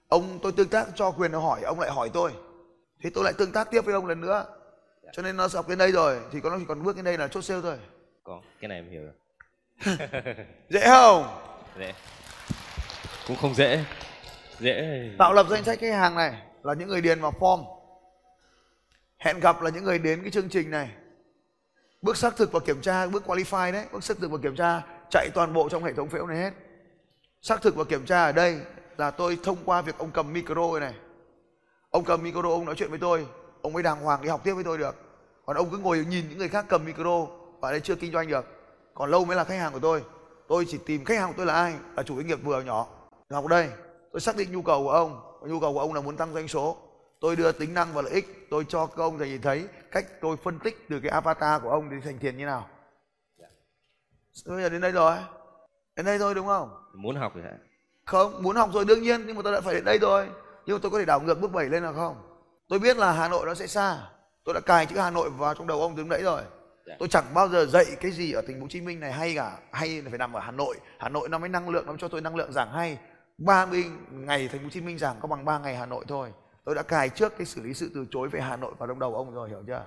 Ông 0.08 0.40
tôi 0.44 0.52
tương 0.52 0.70
tác 0.70 0.88
cho 0.96 1.12
quyền 1.12 1.32
hỏi 1.32 1.62
ông 1.62 1.80
lại 1.80 1.92
hỏi 1.92 2.10
tôi 2.14 2.32
thì 3.02 3.10
tôi 3.10 3.24
lại 3.24 3.34
tương 3.34 3.52
tác 3.52 3.72
tiếp 3.72 3.82
với 3.82 3.94
ông 3.94 4.06
lần 4.06 4.22
nữa. 4.22 4.46
Cho 5.14 5.22
nên 5.22 5.38
nó 5.38 5.48
dọc 5.48 5.70
đến 5.70 5.78
đây 5.78 5.92
rồi. 5.92 6.20
Thì 6.32 6.40
có 6.40 6.50
nó 6.50 6.58
chỉ 6.60 6.66
còn 6.68 6.84
bước 6.84 6.96
đến 6.96 7.06
đây 7.06 7.18
là 7.18 7.28
chốt 7.28 7.42
sale 7.42 7.62
thôi. 7.62 7.78
Có 8.24 8.42
cái 8.62 8.68
này 8.68 8.78
em 8.78 8.90
hiểu 8.90 9.02
rồi. 9.04 9.14
Dễ 10.70 10.82
không? 10.86 11.26
Dễ. 11.80 11.94
Cũng 13.28 13.38
không 13.38 13.56
dễ. 13.56 13.86
Dễ. 14.60 15.10
Tạo 15.20 15.34
lập 15.34 15.46
danh 15.50 15.64
sách 15.64 15.80
khách 15.80 15.94
hàng 15.94 16.16
này 16.16 16.42
là 16.64 16.74
những 16.74 16.88
người 16.88 17.02
điền 17.02 17.22
vào 17.22 17.34
form. 17.40 17.66
Hẹn 19.18 19.40
gặp 19.40 19.62
là 19.62 19.70
những 19.70 19.84
người 19.84 20.00
đến 20.00 20.22
cái 20.22 20.32
chương 20.32 20.50
trình 20.50 20.72
này. 20.72 20.90
Bước 22.02 22.18
xác 22.18 22.38
thực 22.38 22.52
và 22.52 22.60
kiểm 22.60 22.82
tra 22.82 23.08
bước 23.08 23.28
qualify 23.28 23.72
đấy. 23.72 23.86
Bước 23.92 24.04
xác 24.04 24.18
thực 24.18 24.32
và 24.32 24.38
kiểm 24.44 24.56
tra 24.56 24.82
chạy 25.10 25.30
toàn 25.34 25.54
bộ 25.54 25.70
trong 25.70 25.84
hệ 25.84 25.94
thống 25.94 26.10
phễu 26.10 26.28
này 26.28 26.38
hết. 26.38 26.52
Xác 27.42 27.62
thực 27.62 27.76
và 27.76 27.84
kiểm 27.84 28.06
tra 28.06 28.24
ở 28.24 28.32
đây 28.32 28.60
là 28.98 29.12
tôi 29.12 29.38
thông 29.44 29.58
qua 29.66 29.82
việc 29.82 29.98
ông 29.98 30.12
cầm 30.12 30.34
micro 30.34 30.80
này 30.80 30.94
ông 31.92 32.04
cầm 32.04 32.24
micro 32.24 32.42
ông 32.42 32.66
nói 32.66 32.76
chuyện 32.76 32.90
với 32.90 33.00
tôi. 33.00 33.28
Ông 33.62 33.74
mới 33.74 33.84
đàng 33.84 34.02
hoàng 34.02 34.22
đi 34.22 34.30
học 34.30 34.42
tiếp 34.44 34.54
với 34.54 34.64
tôi 34.64 34.78
được. 34.78 34.96
Còn 35.46 35.56
ông 35.56 35.70
cứ 35.72 35.78
ngồi 35.78 36.06
nhìn 36.10 36.30
những 36.30 36.38
người 36.38 36.50
khác 36.50 36.66
cầm 36.70 36.86
micro 36.86 37.28
và 37.60 37.72
đây 37.72 37.80
chưa 37.80 37.96
kinh 37.96 38.12
doanh 38.12 38.28
được. 38.28 38.46
Còn 38.94 39.12
lâu 39.12 39.26
mới 39.26 39.38
là 39.38 39.44
khách 39.44 39.58
hàng 39.58 39.74
của 39.74 39.80
tôi. 39.80 40.04
Tôi 40.48 40.66
chỉ 40.70 40.80
tìm 40.86 41.06
khách 41.06 41.20
hàng 41.20 41.28
của 41.28 41.34
tôi 41.38 41.46
là 41.46 41.54
ai? 41.54 41.76
Là 41.96 42.04
chủ 42.04 42.16
doanh 42.16 42.28
nghiệp 42.28 42.40
vừa 42.44 42.62
nhỏ. 42.62 42.88
Học 43.30 43.48
đây 43.48 43.70
tôi 44.12 44.22
xác 44.22 44.36
định 44.36 44.52
nhu 44.52 44.62
cầu 44.62 44.84
của 44.84 44.92
ông. 44.92 45.40
Nhu 45.48 45.60
cầu 45.60 45.74
của 45.74 45.80
ông 45.80 45.94
là 45.94 46.02
muốn 46.02 46.18
tăng 46.18 46.34
doanh 46.34 46.48
số. 46.48 46.78
Tôi 47.20 47.36
đưa 47.36 47.52
tính 47.52 47.74
năng 47.74 47.94
và 47.94 48.02
lợi 48.02 48.14
ích. 48.14 48.48
Tôi 48.50 48.66
cho 48.70 48.86
các 48.86 49.04
ông 49.04 49.18
nhìn 49.18 49.42
thấy 49.42 49.68
cách 49.92 50.06
tôi 50.22 50.38
phân 50.38 50.60
tích 50.60 50.86
từ 50.90 51.00
cái 51.00 51.12
avatar 51.12 51.62
của 51.62 51.70
ông 51.70 51.90
đến 51.90 52.02
thành 52.02 52.18
tiền 52.20 52.38
như 52.38 52.46
nào. 52.46 52.68
Bây 54.46 54.62
giờ 54.64 54.70
đến 54.70 54.82
đây 54.82 54.92
rồi. 54.92 55.18
Đến 55.96 56.06
đây 56.06 56.20
thôi 56.20 56.36
đúng 56.36 56.48
không? 56.48 56.70
Muốn 56.94 57.16
học 57.16 57.32
thì 57.36 57.42
hả 57.42 57.58
không 58.06 58.44
muốn 58.44 58.56
học 58.56 58.70
rồi 58.74 58.86
đương 58.86 59.02
nhiên 59.02 59.24
nhưng 59.28 59.36
mà 59.36 59.42
tôi 59.42 59.54
đã 59.54 59.62
phải 59.62 59.74
đến 59.74 59.86
đây 59.86 59.98
rồi 59.98 60.28
nhưng 60.66 60.76
mà 60.76 60.80
tôi 60.82 60.92
có 60.92 61.00
thể 61.00 61.06
đảo 61.06 61.22
ngược 61.22 61.42
bước 61.42 61.52
7 61.52 61.66
lên 61.66 61.84
là 61.84 61.92
không? 61.92 62.16
Tôi 62.70 62.80
biết 62.80 62.98
là 62.98 63.12
hà 63.12 63.28
nội 63.28 63.46
nó 63.46 63.54
sẽ 63.54 63.68
xa. 63.68 63.98
Tôi 64.44 64.54
đã 64.54 64.60
cài 64.60 64.86
chữ 64.86 64.98
hà 64.98 65.10
nội 65.10 65.30
vào 65.30 65.54
trong 65.54 65.68
đầu 65.68 65.82
ông 65.82 65.96
từ 65.98 66.04
nãy 66.04 66.22
rồi. 66.24 66.42
Dạ. 66.86 66.96
tôi 67.00 67.08
chẳng 67.08 67.26
bao 67.34 67.50
giờ 67.50 67.66
dạy 67.66 67.86
cái 68.02 68.12
gì 68.12 68.32
ở 68.32 68.42
thành 68.42 68.56
phố 68.56 68.62
hồ 68.62 68.68
chí 68.70 68.82
minh 68.82 69.00
này 69.00 69.12
hay 69.12 69.36
cả. 69.36 69.58
Hay 69.72 70.02
là 70.02 70.10
phải 70.10 70.18
nằm 70.18 70.34
ở 70.34 70.40
hà 70.40 70.52
nội. 70.52 70.78
Hà 71.00 71.10
nội 71.10 71.30
nó 71.30 71.38
mới 71.38 71.50
năng 71.50 71.70
lượng 71.70 71.86
nó 71.86 71.94
cho 72.00 72.08
tôi 72.08 72.22
năng 72.22 72.36
lượng 72.36 72.54
giảng 72.54 72.72
hay. 72.72 72.98
30 73.38 73.86
ngày 74.12 74.48
thành 74.48 74.60
phố 74.60 74.64
hồ 74.64 74.70
chí 74.70 74.82
minh 74.82 74.98
giảng 74.98 75.16
có 75.22 75.28
bằng 75.28 75.46
3 75.46 75.60
ngày 75.60 75.76
hà 75.76 75.86
nội 75.86 76.06
thôi. 76.08 76.30
Tôi 76.66 76.76
đã 76.76 76.84
cài 76.84 77.10
trước 77.10 77.38
cái 77.38 77.46
xử 77.46 77.62
lý 77.62 77.74
sự 77.74 77.92
từ 77.96 78.06
chối 78.12 78.30
về 78.30 78.42
hà 78.42 78.58
nội 78.58 78.74
vào 78.78 78.88
trong 78.88 79.00
đầu 79.00 79.16
ông 79.16 79.34
rồi 79.34 79.50
hiểu 79.50 79.64
chưa? 79.68 79.84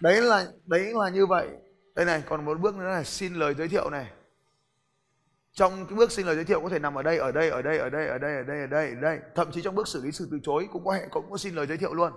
Đấy 0.00 0.22
là 0.22 0.46
đấy 0.66 0.92
là 0.94 1.08
như 1.08 1.26
vậy. 1.26 1.48
Đây 1.94 2.04
này 2.04 2.22
còn 2.28 2.44
một 2.44 2.60
bước 2.60 2.76
nữa 2.76 2.84
là 2.84 3.04
xin 3.04 3.34
lời 3.34 3.54
giới 3.54 3.68
thiệu 3.68 3.90
này 3.90 4.06
trong 5.56 5.86
cái 5.86 5.96
bước 5.96 6.12
xin 6.12 6.26
lời 6.26 6.34
giới 6.34 6.44
thiệu 6.44 6.60
có 6.60 6.68
thể 6.68 6.78
nằm 6.78 6.94
ở 6.94 7.02
đây 7.02 7.18
ở 7.18 7.32
đây 7.32 7.48
ở 7.50 7.62
đây 7.62 7.78
ở 7.78 7.88
đây 7.88 8.06
ở 8.06 8.18
đây 8.18 8.36
ở 8.36 8.42
đây 8.42 8.60
ở 8.60 8.66
đây 8.66 8.88
ở 8.88 9.00
đây. 9.00 9.18
Thậm 9.34 9.52
chí 9.52 9.62
trong 9.62 9.74
bước 9.74 9.88
xử 9.88 10.02
lý 10.02 10.12
sự 10.12 10.28
từ 10.30 10.38
chối 10.42 10.68
cũng 10.72 10.84
có 10.84 10.92
hệ 10.92 11.08
cũng 11.10 11.30
có 11.30 11.36
xin 11.36 11.54
lời 11.54 11.66
giới 11.66 11.76
thiệu 11.76 11.94
luôn. 11.94 12.12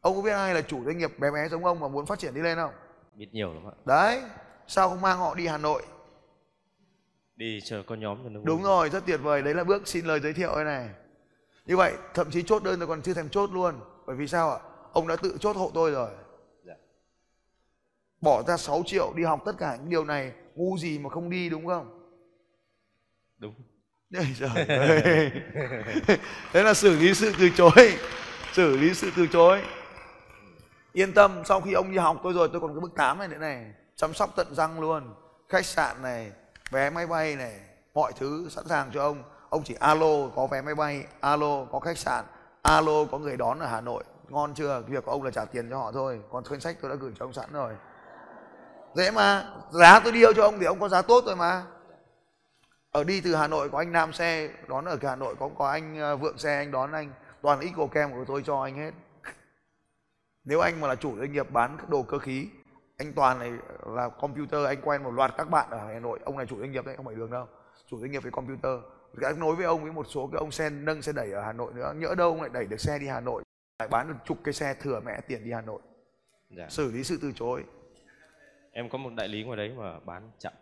Ông 0.00 0.16
có 0.16 0.22
biết 0.22 0.30
ai 0.30 0.54
là 0.54 0.60
chủ 0.60 0.84
doanh 0.84 0.98
nghiệp 0.98 1.18
bé 1.18 1.30
bé 1.30 1.48
giống 1.48 1.64
ông 1.64 1.80
mà 1.80 1.88
muốn 1.88 2.06
phát 2.06 2.18
triển 2.18 2.34
đi 2.34 2.40
lên 2.40 2.58
không? 2.58 2.72
Biết 3.14 3.28
nhiều 3.32 3.54
lắm 3.54 3.66
ạ. 3.66 3.74
Đấy 3.84 4.22
sao 4.66 4.88
không 4.88 5.00
mang 5.00 5.18
họ 5.18 5.34
đi 5.34 5.46
hà 5.46 5.58
nội? 5.58 5.82
Đi 7.36 7.60
chờ 7.64 7.82
có 7.86 7.94
nhóm 7.94 8.18
cho 8.22 8.28
nó 8.28 8.40
đúng 8.44 8.62
rồi 8.62 8.88
rất 8.88 9.06
tuyệt 9.06 9.20
vời. 9.22 9.42
Đấy 9.42 9.54
là 9.54 9.64
bước 9.64 9.88
xin 9.88 10.04
lời 10.04 10.20
giới 10.20 10.32
thiệu 10.32 10.54
đây 10.54 10.64
này. 10.64 10.88
Như 11.66 11.76
vậy 11.76 11.92
thậm 12.14 12.30
chí 12.30 12.42
chốt 12.42 12.62
đơn 12.62 12.78
tôi 12.78 12.88
còn 12.88 13.02
chưa 13.02 13.14
thèm 13.14 13.28
chốt 13.28 13.50
luôn. 13.52 13.74
Bởi 14.06 14.16
vì 14.16 14.28
sao 14.28 14.50
ạ? 14.50 14.58
Ông 14.92 15.08
đã 15.08 15.16
tự 15.16 15.36
chốt 15.40 15.56
hộ 15.56 15.70
tôi 15.74 15.90
rồi. 15.90 16.10
Dạ. 16.64 16.74
bỏ 18.20 18.42
ra 18.42 18.56
6 18.56 18.82
triệu 18.86 19.12
đi 19.16 19.24
học 19.24 19.42
tất 19.44 19.52
cả 19.58 19.76
những 19.76 19.90
điều 19.90 20.04
này 20.04 20.32
ngu 20.58 20.78
gì 20.78 20.98
mà 20.98 21.10
không 21.10 21.30
đi 21.30 21.48
đúng 21.48 21.66
không? 21.66 22.00
Đúng. 23.38 23.54
Trời 24.38 24.66
ơi. 24.68 25.30
Thế 26.52 26.62
là 26.62 26.74
xử 26.74 26.96
lý 26.96 27.14
sự 27.14 27.32
từ 27.38 27.50
chối. 27.56 27.98
Xử 28.52 28.76
lý 28.76 28.94
sự 28.94 29.10
từ 29.16 29.26
chối. 29.26 29.62
Yên 30.92 31.12
tâm 31.12 31.42
sau 31.44 31.60
khi 31.60 31.72
ông 31.72 31.90
đi 31.90 31.98
học 31.98 32.20
tôi 32.22 32.32
rồi 32.32 32.48
tôi 32.52 32.60
còn 32.60 32.74
cái 32.74 32.80
bước 32.80 32.94
8 32.96 33.18
này 33.18 33.28
nữa 33.28 33.38
này. 33.38 33.72
Chăm 33.96 34.14
sóc 34.14 34.30
tận 34.36 34.54
răng 34.54 34.80
luôn. 34.80 35.14
Khách 35.48 35.66
sạn 35.66 36.02
này 36.02 36.32
vé 36.70 36.90
máy 36.90 37.06
bay 37.06 37.36
này 37.36 37.60
mọi 37.94 38.12
thứ 38.16 38.48
sẵn 38.50 38.68
sàng 38.68 38.90
cho 38.94 39.02
ông. 39.02 39.22
Ông 39.48 39.62
chỉ 39.64 39.74
alo 39.80 40.28
có 40.36 40.46
vé 40.46 40.62
máy 40.62 40.74
bay 40.74 41.04
alo 41.20 41.64
có 41.64 41.80
khách 41.80 41.98
sạn 41.98 42.24
alo 42.62 43.04
có 43.04 43.18
người 43.18 43.36
đón 43.36 43.58
ở 43.58 43.66
hà 43.66 43.80
nội. 43.80 44.04
Ngon 44.28 44.54
chưa? 44.54 44.82
Việc 44.86 45.04
của 45.04 45.10
ông 45.10 45.22
là 45.22 45.30
trả 45.30 45.44
tiền 45.44 45.70
cho 45.70 45.78
họ 45.78 45.92
thôi. 45.92 46.20
Còn 46.30 46.44
danh 46.44 46.60
sách 46.60 46.76
tôi 46.80 46.90
đã 46.90 46.96
gửi 46.96 47.12
cho 47.18 47.24
ông 47.24 47.32
sẵn 47.32 47.52
rồi 47.52 47.74
dễ 48.98 49.10
mà 49.10 49.44
giá 49.70 50.00
tôi 50.00 50.12
điêu 50.12 50.32
cho 50.32 50.42
ông 50.42 50.58
thì 50.58 50.66
ông 50.66 50.80
có 50.80 50.88
giá 50.88 51.02
tốt 51.02 51.24
rồi 51.26 51.36
mà. 51.36 51.64
Ở 52.90 53.04
đi 53.04 53.20
từ 53.20 53.34
hà 53.34 53.48
nội 53.48 53.68
có 53.70 53.78
anh 53.78 53.92
nam 53.92 54.12
xe 54.12 54.50
đón 54.68 54.84
ở 54.84 54.98
hà 55.02 55.16
nội 55.16 55.34
có 55.38 55.50
có 55.58 55.70
anh 55.70 55.98
ờ, 55.98 56.16
vượng 56.16 56.38
xe 56.38 56.56
anh 56.56 56.70
đón 56.70 56.92
anh. 56.92 57.12
Toàn 57.42 57.60
ít 57.60 57.70
kem 57.92 58.12
của 58.12 58.24
tôi 58.24 58.42
cho 58.46 58.62
anh 58.62 58.76
hết. 58.76 58.90
Nếu 60.44 60.60
anh 60.60 60.80
mà 60.80 60.88
là 60.88 60.94
chủ 60.94 61.16
doanh 61.18 61.32
nghiệp 61.32 61.50
bán 61.50 61.76
các 61.78 61.88
đồ 61.88 62.02
cơ 62.02 62.18
khí 62.18 62.48
anh 62.96 63.12
toàn 63.12 63.38
này 63.38 63.52
là 63.86 64.08
computer 64.08 64.66
anh 64.66 64.80
quen 64.82 65.02
một 65.02 65.10
loạt 65.10 65.34
các 65.36 65.50
bạn 65.50 65.70
ở 65.70 65.78
hà 65.78 66.00
nội. 66.00 66.18
Ông 66.24 66.36
này 66.36 66.46
chủ 66.46 66.58
doanh 66.58 66.72
nghiệp 66.72 66.86
đấy 66.86 66.96
không 66.96 67.06
phải 67.06 67.14
đường 67.14 67.30
đâu. 67.30 67.46
Chủ 67.86 67.98
doanh 68.00 68.10
nghiệp 68.10 68.22
về 68.22 68.30
computer. 68.30 68.72
Anh 69.22 69.40
nối 69.40 69.56
với 69.56 69.64
ông 69.64 69.82
với 69.82 69.92
một 69.92 70.06
số 70.08 70.28
cái 70.32 70.38
ông 70.38 70.50
xe 70.50 70.70
nâng 70.70 71.02
xe 71.02 71.12
đẩy 71.12 71.32
ở 71.32 71.42
hà 71.42 71.52
nội 71.52 71.72
nữa. 71.74 71.94
Nhỡ 71.96 72.14
đâu 72.14 72.28
ông 72.28 72.40
lại 72.40 72.50
đẩy 72.52 72.64
được 72.64 72.80
xe 72.80 72.98
đi 72.98 73.06
hà 73.06 73.20
nội 73.20 73.42
lại 73.78 73.88
bán 73.88 74.08
được 74.08 74.14
chục 74.24 74.38
cái 74.44 74.54
xe 74.54 74.74
thừa 74.74 75.00
mẹ 75.00 75.20
tiền 75.20 75.44
đi 75.44 75.52
hà 75.52 75.60
nội. 75.60 75.80
Dạ. 76.50 76.66
xử 76.68 76.90
lý 76.92 77.04
sự 77.04 77.18
từ 77.22 77.32
chối 77.34 77.64
em 78.78 78.88
có 78.88 78.98
một 78.98 79.10
đại 79.16 79.28
lý 79.28 79.42
ngoài 79.42 79.56
đấy 79.56 79.72
mà 79.78 80.00
bán 80.04 80.30
chậm. 80.38 80.52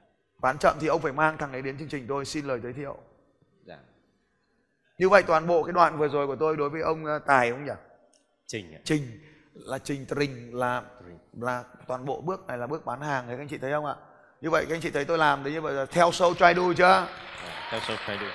Bán 0.41 0.59
chậm 0.59 0.77
thì 0.81 0.87
ông 0.87 1.01
phải 1.01 1.13
mang 1.13 1.39
thằng 1.39 1.53
ấy 1.53 1.63
đến 1.63 1.79
chương 1.79 1.89
trình 1.89 2.07
tôi 2.09 2.25
xin 2.25 2.45
lời 2.45 2.61
giới 2.63 2.73
thiệu. 2.73 2.97
Dạ. 3.67 3.79
như 4.99 5.09
vậy 5.09 5.23
toàn 5.23 5.47
bộ 5.47 5.63
cái 5.63 5.73
đoạn 5.73 5.99
vừa 5.99 6.09
rồi 6.09 6.27
của 6.27 6.37
tôi 6.37 6.57
đối 6.57 6.71
với 6.71 6.81
ông 6.81 7.05
ờ, 7.05 7.19
tài 7.19 7.51
không 7.51 7.65
nhỉ? 7.65 7.73
Trình 8.47 8.75
à? 8.75 8.81
trình 8.85 9.03
là 9.55 9.79
trình 9.79 10.07
trình 10.21 10.55
là 10.55 10.83
là 11.33 11.65
toàn 11.87 12.05
bộ 12.05 12.21
bước 12.21 12.47
này 12.47 12.59
là 12.59 12.67
bước 12.67 12.85
bán 12.85 13.01
hàng 13.01 13.27
đấy 13.27 13.37
các 13.37 13.43
anh 13.43 13.49
chị 13.49 13.59
thấy 13.59 13.73
không 13.73 13.87
ạ? 13.87 13.95
Như 14.41 14.51
vậy 14.51 14.67
các 14.69 14.75
anh 14.75 14.81
chị 14.81 14.91
thấy 14.91 15.05
tôi 15.05 15.19
làm 15.19 15.45
đấy 15.45 15.53
như 15.53 15.61
vậy 15.61 15.73
là 15.73 15.87
theo 15.87 16.13
sâu 16.13 16.35
try 16.35 16.55
do 16.57 16.73
chưa? 16.77 16.85
À, 16.85 17.09
theo 17.71 17.81
sâu 17.81 17.97
try 18.07 18.13
do. 18.13 18.31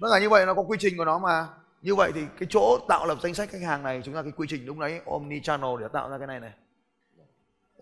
Nó 0.00 0.08
là 0.08 0.18
như 0.18 0.28
vậy 0.28 0.46
nó 0.46 0.54
có 0.54 0.62
quy 0.62 0.78
trình 0.80 0.96
của 0.96 1.04
nó 1.04 1.18
mà 1.18 1.46
như 1.82 1.94
vậy 1.94 2.12
thì 2.14 2.24
cái 2.38 2.46
chỗ 2.50 2.78
tạo 2.88 3.06
lập 3.06 3.18
danh 3.22 3.34
sách 3.34 3.50
khách 3.50 3.62
hàng 3.62 3.82
này 3.82 4.02
chúng 4.04 4.14
ta 4.14 4.22
cái 4.22 4.32
quy 4.32 4.46
trình 4.50 4.66
lúc 4.66 4.78
đấy 4.78 5.00
omni 5.06 5.40
channel 5.40 5.70
để 5.80 5.88
tạo 5.92 6.10
ra 6.10 6.18
cái 6.18 6.26
này 6.26 6.40
này. 6.40 6.52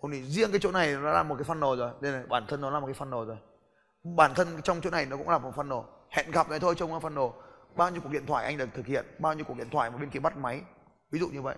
Omni 0.01 0.23
riêng 0.23 0.51
cái 0.51 0.59
chỗ 0.59 0.71
này 0.71 0.93
nó 0.93 1.11
là 1.11 1.23
một 1.23 1.35
cái 1.35 1.43
funnel 1.43 1.75
rồi. 1.75 1.91
Đây 2.01 2.11
này, 2.11 2.23
bản 2.29 2.45
thân 2.47 2.61
nó 2.61 2.69
là 2.69 2.79
một 2.79 2.85
cái 2.85 2.95
funnel 2.95 3.25
rồi. 3.25 3.37
Bản 4.03 4.33
thân 4.35 4.61
trong 4.63 4.81
chỗ 4.81 4.89
này 4.89 5.05
nó 5.05 5.17
cũng 5.17 5.29
là 5.29 5.37
một 5.37 5.55
funnel. 5.55 5.83
Hẹn 6.09 6.31
gặp 6.31 6.49
này 6.49 6.59
thôi 6.59 6.75
trong 6.77 6.89
cái 6.89 6.99
funnel. 6.99 7.31
Bao 7.75 7.91
nhiêu 7.91 8.01
cuộc 8.01 8.09
điện 8.09 8.25
thoại 8.25 8.45
anh 8.45 8.57
được 8.57 8.69
thực 8.73 8.85
hiện, 8.85 9.05
bao 9.19 9.33
nhiêu 9.33 9.45
cuộc 9.45 9.57
điện 9.57 9.69
thoại 9.69 9.91
mà 9.91 9.97
bên 9.97 10.09
kia 10.09 10.19
bắt 10.19 10.37
máy. 10.37 10.61
Ví 11.11 11.19
dụ 11.19 11.29
như 11.29 11.41
vậy. 11.41 11.55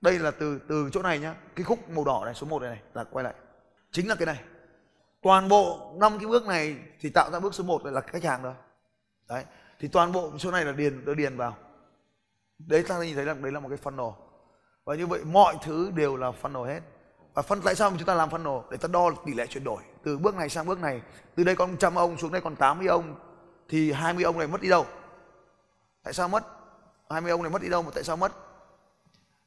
Đây 0.00 0.18
là 0.18 0.30
từ 0.30 0.60
từ 0.68 0.90
chỗ 0.92 1.02
này 1.02 1.18
nhá. 1.18 1.34
Cái 1.56 1.64
khúc 1.64 1.90
màu 1.90 2.04
đỏ 2.04 2.22
này, 2.24 2.34
số 2.34 2.46
1 2.46 2.62
này 2.62 2.70
này, 2.70 2.82
là 2.94 3.04
quay 3.04 3.24
lại. 3.24 3.34
Chính 3.92 4.08
là 4.08 4.14
cái 4.14 4.26
này. 4.26 4.40
Toàn 5.22 5.48
bộ 5.48 5.92
năm 6.00 6.18
cái 6.18 6.26
bước 6.26 6.46
này 6.46 6.76
thì 7.00 7.10
tạo 7.10 7.30
ra 7.30 7.40
bước 7.40 7.54
số 7.54 7.64
1 7.64 7.84
là 7.84 8.00
khách 8.00 8.24
hàng 8.24 8.42
rồi. 8.42 8.54
Đấy 9.28 9.44
thì 9.80 9.88
toàn 9.88 10.12
bộ 10.12 10.32
chỗ 10.38 10.50
này 10.50 10.64
là 10.64 10.72
điền 10.72 11.02
tôi 11.06 11.14
điền 11.14 11.36
vào. 11.36 11.56
Đấy, 12.58 12.84
ta 12.88 12.98
nhìn 12.98 13.14
thấy 13.14 13.24
rằng 13.24 13.42
đấy 13.42 13.52
là 13.52 13.60
một 13.60 13.68
cái 13.68 13.78
funnel. 13.84 14.12
Và 14.84 14.94
như 14.94 15.06
vậy 15.06 15.20
mọi 15.24 15.56
thứ 15.62 15.90
đều 15.94 16.16
là 16.16 16.32
funnel 16.42 16.64
hết. 16.64 16.80
Và 17.34 17.42
phân, 17.42 17.60
tại 17.64 17.74
sao 17.74 17.90
chúng 17.90 18.06
ta 18.06 18.14
làm 18.14 18.28
funnel? 18.28 18.62
Để 18.70 18.76
ta 18.76 18.88
đo 18.88 19.10
tỷ 19.26 19.34
lệ 19.34 19.46
chuyển 19.46 19.64
đổi. 19.64 19.82
Từ 20.02 20.18
bước 20.18 20.34
này 20.34 20.48
sang 20.48 20.66
bước 20.66 20.80
này. 20.80 21.02
Từ 21.34 21.44
đây 21.44 21.56
còn 21.56 21.76
trăm 21.76 21.94
ông 21.94 22.18
xuống 22.18 22.32
đây 22.32 22.40
còn 22.40 22.56
80 22.56 22.86
ông, 22.86 23.14
thì 23.68 23.92
20 23.92 24.24
ông 24.24 24.38
này 24.38 24.46
mất 24.46 24.60
đi 24.60 24.68
đâu? 24.68 24.86
Tại 26.02 26.12
sao 26.12 26.28
mất? 26.28 26.46
20 27.10 27.30
ông 27.30 27.42
này 27.42 27.50
mất 27.50 27.62
đi 27.62 27.68
đâu 27.68 27.82
mà 27.82 27.90
tại 27.94 28.04
sao 28.04 28.16
mất? 28.16 28.32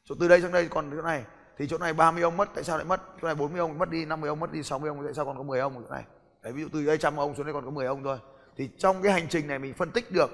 Chỗ 0.05 0.15
từ 0.19 0.27
đây 0.27 0.41
sang 0.41 0.51
đây 0.51 0.67
còn 0.69 0.91
chỗ 0.95 1.01
này. 1.01 1.23
Thì 1.57 1.67
chỗ 1.67 1.77
này 1.77 1.93
30 1.93 2.23
ông 2.23 2.37
mất, 2.37 2.49
tại 2.55 2.63
sao 2.63 2.77
lại 2.77 2.85
mất? 2.85 3.01
Chỗ 3.21 3.27
này 3.27 3.35
40 3.35 3.59
ông 3.59 3.77
mất 3.77 3.89
đi 3.89 4.05
50 4.05 4.27
ông 4.27 4.39
mất 4.39 4.51
đi 4.51 4.63
60 4.63 4.87
ông, 4.87 5.05
tại 5.05 5.13
sao 5.13 5.25
còn 5.25 5.37
có 5.37 5.43
10 5.43 5.59
ông 5.59 5.77
ở 5.77 5.83
chỗ 5.83 5.95
này? 5.95 6.03
Đấy, 6.43 6.53
ví 6.53 6.61
dụ 6.61 6.67
từ 6.73 6.85
đây 6.85 6.97
trăm 6.97 7.17
ông 7.17 7.35
xuống 7.35 7.45
đây 7.45 7.53
còn 7.53 7.65
có 7.65 7.71
10 7.71 7.85
ông 7.85 8.03
thôi 8.03 8.17
thì 8.57 8.69
trong 8.77 9.03
cái 9.03 9.11
hành 9.11 9.27
trình 9.29 9.47
này 9.47 9.59
mình 9.59 9.73
phân 9.73 9.91
tích 9.91 10.11
được, 10.11 10.31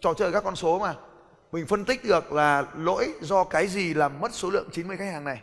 trò 0.00 0.14
chơi 0.14 0.32
các 0.32 0.44
con 0.44 0.56
số 0.56 0.78
mà, 0.78 0.94
mình 1.52 1.66
phân 1.66 1.84
tích 1.84 2.04
được 2.04 2.32
là 2.32 2.66
lỗi 2.76 3.14
do 3.20 3.44
cái 3.44 3.66
gì 3.66 3.94
làm 3.94 4.20
mất 4.20 4.34
số 4.34 4.50
lượng 4.50 4.68
90 4.72 4.96
khách 4.96 5.12
hàng 5.12 5.24
này. 5.24 5.42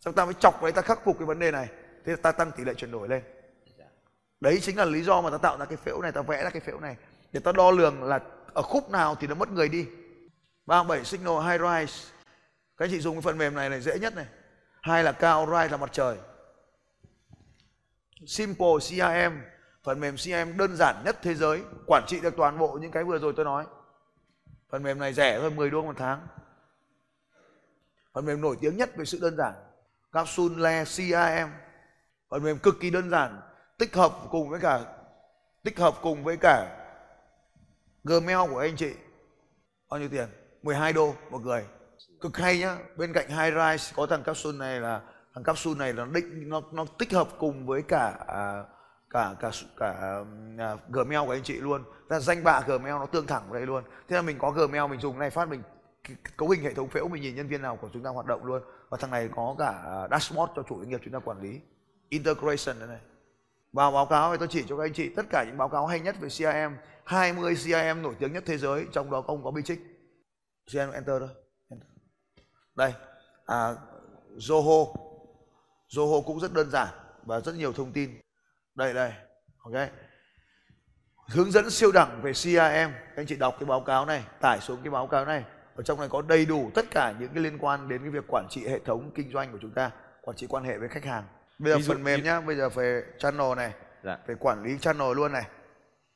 Xong 0.00 0.14
ta 0.14 0.24
mới 0.24 0.34
chọc 0.34 0.62
đấy 0.62 0.72
ta 0.72 0.82
khắc 0.82 1.04
phục 1.04 1.18
cái 1.18 1.26
vấn 1.26 1.38
đề 1.38 1.50
này, 1.50 1.68
thế 2.04 2.16
ta 2.16 2.32
tăng 2.32 2.50
tỷ 2.52 2.64
lệ 2.64 2.74
chuyển 2.74 2.90
đổi 2.90 3.08
lên. 3.08 3.22
Đấy 4.40 4.58
chính 4.62 4.76
là 4.76 4.84
lý 4.84 5.02
do 5.02 5.20
mà 5.20 5.30
ta 5.30 5.38
tạo 5.38 5.58
ra 5.58 5.64
cái 5.64 5.76
phễu 5.76 6.00
này, 6.02 6.12
ta 6.12 6.22
vẽ 6.22 6.44
ra 6.44 6.50
cái 6.50 6.60
phễu 6.60 6.80
này, 6.80 6.96
để 7.32 7.40
ta 7.40 7.52
đo 7.52 7.70
lường 7.70 8.02
là 8.02 8.20
ở 8.54 8.62
khúc 8.62 8.90
nào 8.90 9.14
thì 9.14 9.26
nó 9.26 9.34
mất 9.34 9.50
người 9.50 9.68
đi. 9.68 9.86
37 10.66 11.04
signal, 11.04 11.34
high 11.48 11.60
rise. 11.60 12.08
Các 12.76 12.84
anh 12.84 12.90
chị 12.90 13.00
dùng 13.00 13.14
cái 13.14 13.22
phần 13.22 13.38
mềm 13.38 13.54
này 13.54 13.70
này 13.70 13.80
dễ 13.80 13.98
nhất 13.98 14.16
này. 14.16 14.26
Hai 14.82 15.04
là 15.04 15.12
cao, 15.12 15.46
rise 15.46 15.68
là 15.68 15.76
mặt 15.76 15.90
trời. 15.92 16.16
Simple 18.26 18.66
CRM 18.78 19.38
phần 19.82 20.00
mềm 20.00 20.16
CRM 20.16 20.56
đơn 20.56 20.76
giản 20.76 21.02
nhất 21.04 21.18
thế 21.22 21.34
giới 21.34 21.62
quản 21.86 22.04
trị 22.06 22.20
được 22.20 22.36
toàn 22.36 22.58
bộ 22.58 22.78
những 22.82 22.90
cái 22.90 23.04
vừa 23.04 23.18
rồi 23.18 23.32
tôi 23.36 23.44
nói. 23.44 23.66
Phần 24.70 24.82
mềm 24.82 24.98
này 24.98 25.12
rẻ 25.12 25.40
thôi 25.40 25.50
10 25.50 25.70
đô 25.70 25.82
một 25.82 25.94
tháng. 25.96 26.26
Phần 28.12 28.26
mềm 28.26 28.40
nổi 28.40 28.56
tiếng 28.60 28.76
nhất 28.76 28.96
về 28.96 29.04
sự 29.04 29.18
đơn 29.22 29.36
giản 29.36 29.54
Capsule 30.12 30.84
CRM 30.84 31.50
phần 32.28 32.42
mềm 32.42 32.58
cực 32.58 32.80
kỳ 32.80 32.90
đơn 32.90 33.10
giản 33.10 33.40
tích 33.78 33.94
hợp 33.94 34.12
cùng 34.30 34.48
với 34.48 34.60
cả 34.60 34.80
tích 35.62 35.78
hợp 35.78 35.94
cùng 36.02 36.24
với 36.24 36.36
cả 36.36 36.78
Gmail 38.04 38.50
của 38.50 38.58
anh 38.58 38.76
chị. 38.76 38.92
Bao 39.90 40.00
nhiêu 40.00 40.08
tiền? 40.08 40.28
12 40.62 40.92
đô 40.92 41.14
một 41.30 41.38
người. 41.38 41.64
Cực 42.20 42.36
hay 42.36 42.58
nhá 42.58 42.78
bên 42.96 43.12
cạnh 43.12 43.28
Highrise 43.28 43.92
có 43.96 44.06
thằng 44.06 44.22
capsule 44.22 44.58
này 44.58 44.80
là 44.80 45.00
thằng 45.34 45.44
capsule 45.44 45.78
này 45.78 45.92
là 45.92 46.04
định 46.12 46.48
nó 46.48 46.62
nó 46.72 46.84
tích 46.98 47.12
hợp 47.12 47.28
cùng 47.38 47.66
với 47.66 47.82
cả 47.82 48.14
à, 48.26 48.64
cả 49.12 49.34
cả 49.40 49.50
cả 49.76 50.20
uh, 50.20 50.26
à, 50.58 50.76
Gmail 50.88 51.26
của 51.26 51.32
anh 51.32 51.42
chị 51.42 51.54
luôn. 51.54 51.84
Là 52.08 52.20
danh 52.20 52.44
bạ 52.44 52.60
Gmail 52.66 52.94
nó 52.94 53.06
tương 53.06 53.26
thẳng 53.26 53.42
vào 53.48 53.54
đây 53.54 53.66
luôn. 53.66 53.84
Thế 54.08 54.16
là 54.16 54.22
mình 54.22 54.38
có 54.38 54.50
Gmail 54.50 54.90
mình 54.90 55.00
dùng 55.00 55.18
này 55.18 55.30
phát 55.30 55.48
mình 55.48 55.62
cấu 56.36 56.48
hình 56.48 56.62
hệ 56.62 56.74
thống 56.74 56.88
phễu 56.88 57.08
mình 57.08 57.22
nhìn 57.22 57.34
nhân 57.34 57.48
viên 57.48 57.62
nào 57.62 57.76
của 57.76 57.88
chúng 57.92 58.02
ta 58.02 58.10
hoạt 58.10 58.26
động 58.26 58.44
luôn. 58.44 58.62
Và 58.88 58.98
thằng 59.00 59.10
này 59.10 59.28
có 59.36 59.54
cả 59.58 59.82
à, 59.84 60.08
dashboard 60.10 60.52
cho 60.56 60.62
chủ 60.62 60.78
doanh 60.78 60.88
nghiệp 60.88 61.00
chúng 61.04 61.12
ta 61.12 61.18
quản 61.18 61.40
lý. 61.42 61.60
Integration 62.08 62.78
này, 62.78 62.88
này. 62.88 63.00
vào 63.72 63.92
báo 63.92 64.06
cáo 64.06 64.32
thì 64.32 64.38
tôi 64.38 64.48
chỉ 64.48 64.64
cho 64.68 64.76
các 64.76 64.84
anh 64.84 64.92
chị 64.92 65.08
tất 65.16 65.26
cả 65.30 65.44
những 65.46 65.58
báo 65.58 65.68
cáo 65.68 65.86
hay 65.86 66.00
nhất 66.00 66.16
về 66.20 66.28
CRM 66.28 66.74
20 67.04 67.54
CRM 67.54 68.02
nổi 68.02 68.14
tiếng 68.18 68.32
nhất 68.32 68.42
thế 68.46 68.58
giới 68.58 68.86
trong 68.92 69.10
đó 69.10 69.22
không 69.22 69.44
có 69.44 69.50
Bitrix 69.50 69.78
CRM 70.72 70.90
enter 70.92 71.20
thôi. 71.20 71.28
Đây 72.74 72.92
à, 73.46 73.74
Zoho. 74.36 74.94
Zoho 75.88 76.22
cũng 76.22 76.40
rất 76.40 76.52
đơn 76.52 76.70
giản 76.70 76.88
và 77.22 77.40
rất 77.40 77.54
nhiều 77.54 77.72
thông 77.72 77.92
tin 77.92 78.10
đây 78.74 78.94
đây. 78.94 79.12
Ok. 79.58 79.88
Hướng 81.28 81.52
dẫn 81.52 81.70
siêu 81.70 81.92
đẳng 81.92 82.20
về 82.22 82.32
CRM 82.32 82.92
anh 83.16 83.26
chị 83.26 83.36
đọc 83.36 83.56
cái 83.60 83.66
báo 83.66 83.80
cáo 83.80 84.06
này 84.06 84.24
tải 84.40 84.60
xuống 84.60 84.78
cái 84.82 84.90
báo 84.90 85.06
cáo 85.06 85.24
này. 85.24 85.44
Ở 85.76 85.82
trong 85.82 86.00
này 86.00 86.08
có 86.08 86.22
đầy 86.22 86.46
đủ 86.46 86.70
tất 86.74 86.84
cả 86.90 87.14
những 87.20 87.30
cái 87.34 87.42
liên 87.42 87.58
quan 87.58 87.88
đến 87.88 88.00
cái 88.02 88.10
việc 88.10 88.24
quản 88.28 88.46
trị 88.50 88.68
hệ 88.68 88.78
thống 88.78 89.10
kinh 89.14 89.30
doanh 89.32 89.52
của 89.52 89.58
chúng 89.62 89.70
ta 89.70 89.90
quản 90.22 90.36
trị 90.36 90.46
quan 90.46 90.64
hệ 90.64 90.78
với 90.78 90.88
khách 90.88 91.04
hàng. 91.04 91.24
Bây 91.58 91.72
giờ 91.72 91.78
Ví 91.78 91.84
phần 91.88 92.04
mềm 92.04 92.20
như... 92.20 92.24
nhá 92.24 92.40
bây 92.40 92.56
giờ 92.56 92.68
về 92.68 93.02
channel 93.18 93.54
này 93.56 93.72
dạ. 94.04 94.18
về 94.26 94.34
quản 94.34 94.62
lý 94.62 94.78
channel 94.78 95.14
luôn 95.16 95.32
này 95.32 95.44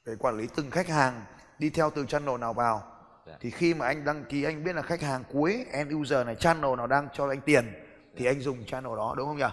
về 0.05 0.17
quản 0.19 0.39
lý 0.39 0.49
từng 0.57 0.71
khách 0.71 0.89
hàng 0.89 1.25
đi 1.59 1.71
theo 1.71 1.91
từ 1.91 2.07
channel 2.07 2.39
nào 2.39 2.53
vào. 2.53 2.93
Dạ. 3.27 3.33
thì 3.41 3.51
khi 3.51 3.75
mà 3.75 3.87
anh 3.87 4.05
đăng 4.05 4.25
ký 4.25 4.45
anh 4.45 4.65
biết 4.65 4.73
là 4.73 4.83
khách 4.83 5.01
hàng 5.01 5.25
cuối 5.33 5.67
end 5.73 5.95
user 5.95 6.27
này 6.27 6.35
channel 6.35 6.77
nào 6.77 6.87
đang 6.87 7.09
cho 7.13 7.29
anh 7.29 7.41
tiền 7.41 7.73
thì 8.17 8.25
dạ. 8.25 8.31
anh 8.31 8.41
dùng 8.41 8.65
channel 8.67 8.97
đó 8.97 9.15
đúng 9.17 9.27
không 9.27 9.39
nhỉ? 9.39 9.45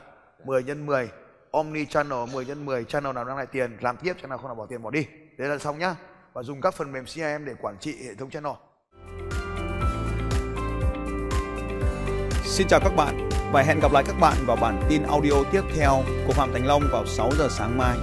10 0.46 0.64
nhân 0.64 0.86
10 0.86 1.10
omni 1.54 1.86
channel 1.86 2.20
10 2.34 2.46
nhân 2.46 2.66
10 2.66 2.84
channel 2.84 3.14
nào 3.14 3.26
đang 3.26 3.38
lại 3.38 3.46
tiền, 3.46 3.78
làm 3.82 3.98
tiếp, 3.98 4.14
channel 4.22 4.38
không 4.38 4.48
nào 4.48 4.56
bỏ 4.56 4.66
tiền, 4.66 4.82
bỏ 4.82 4.90
đi. 4.90 5.06
Đấy 5.38 5.50
là 5.50 5.58
xong 5.58 5.80
nhá. 5.80 5.96
Và 6.34 6.44
dùng 6.44 6.62
các 6.62 6.74
phần 6.74 6.92
mềm 6.92 7.06
CRM 7.06 7.46
để 7.46 7.54
quản 7.62 7.78
trị 7.80 7.96
hệ 8.06 8.16
thống 8.16 8.30
channel. 8.30 8.54
Xin 12.44 12.68
chào 12.68 12.80
các 12.84 12.96
bạn 12.96 13.30
và 13.52 13.62
hẹn 13.62 13.80
gặp 13.80 13.92
lại 13.92 14.04
các 14.08 14.16
bạn 14.20 14.38
vào 14.46 14.58
bản 14.62 14.82
tin 14.90 15.04
audio 15.04 15.34
tiếp 15.52 15.62
theo 15.76 16.04
của 16.28 16.34
Phạm 16.34 16.54
Thành 16.54 16.66
Long 16.66 16.84
vào 16.92 17.06
6 17.06 17.30
giờ 17.38 17.48
sáng 17.50 17.78
mai. 17.78 17.98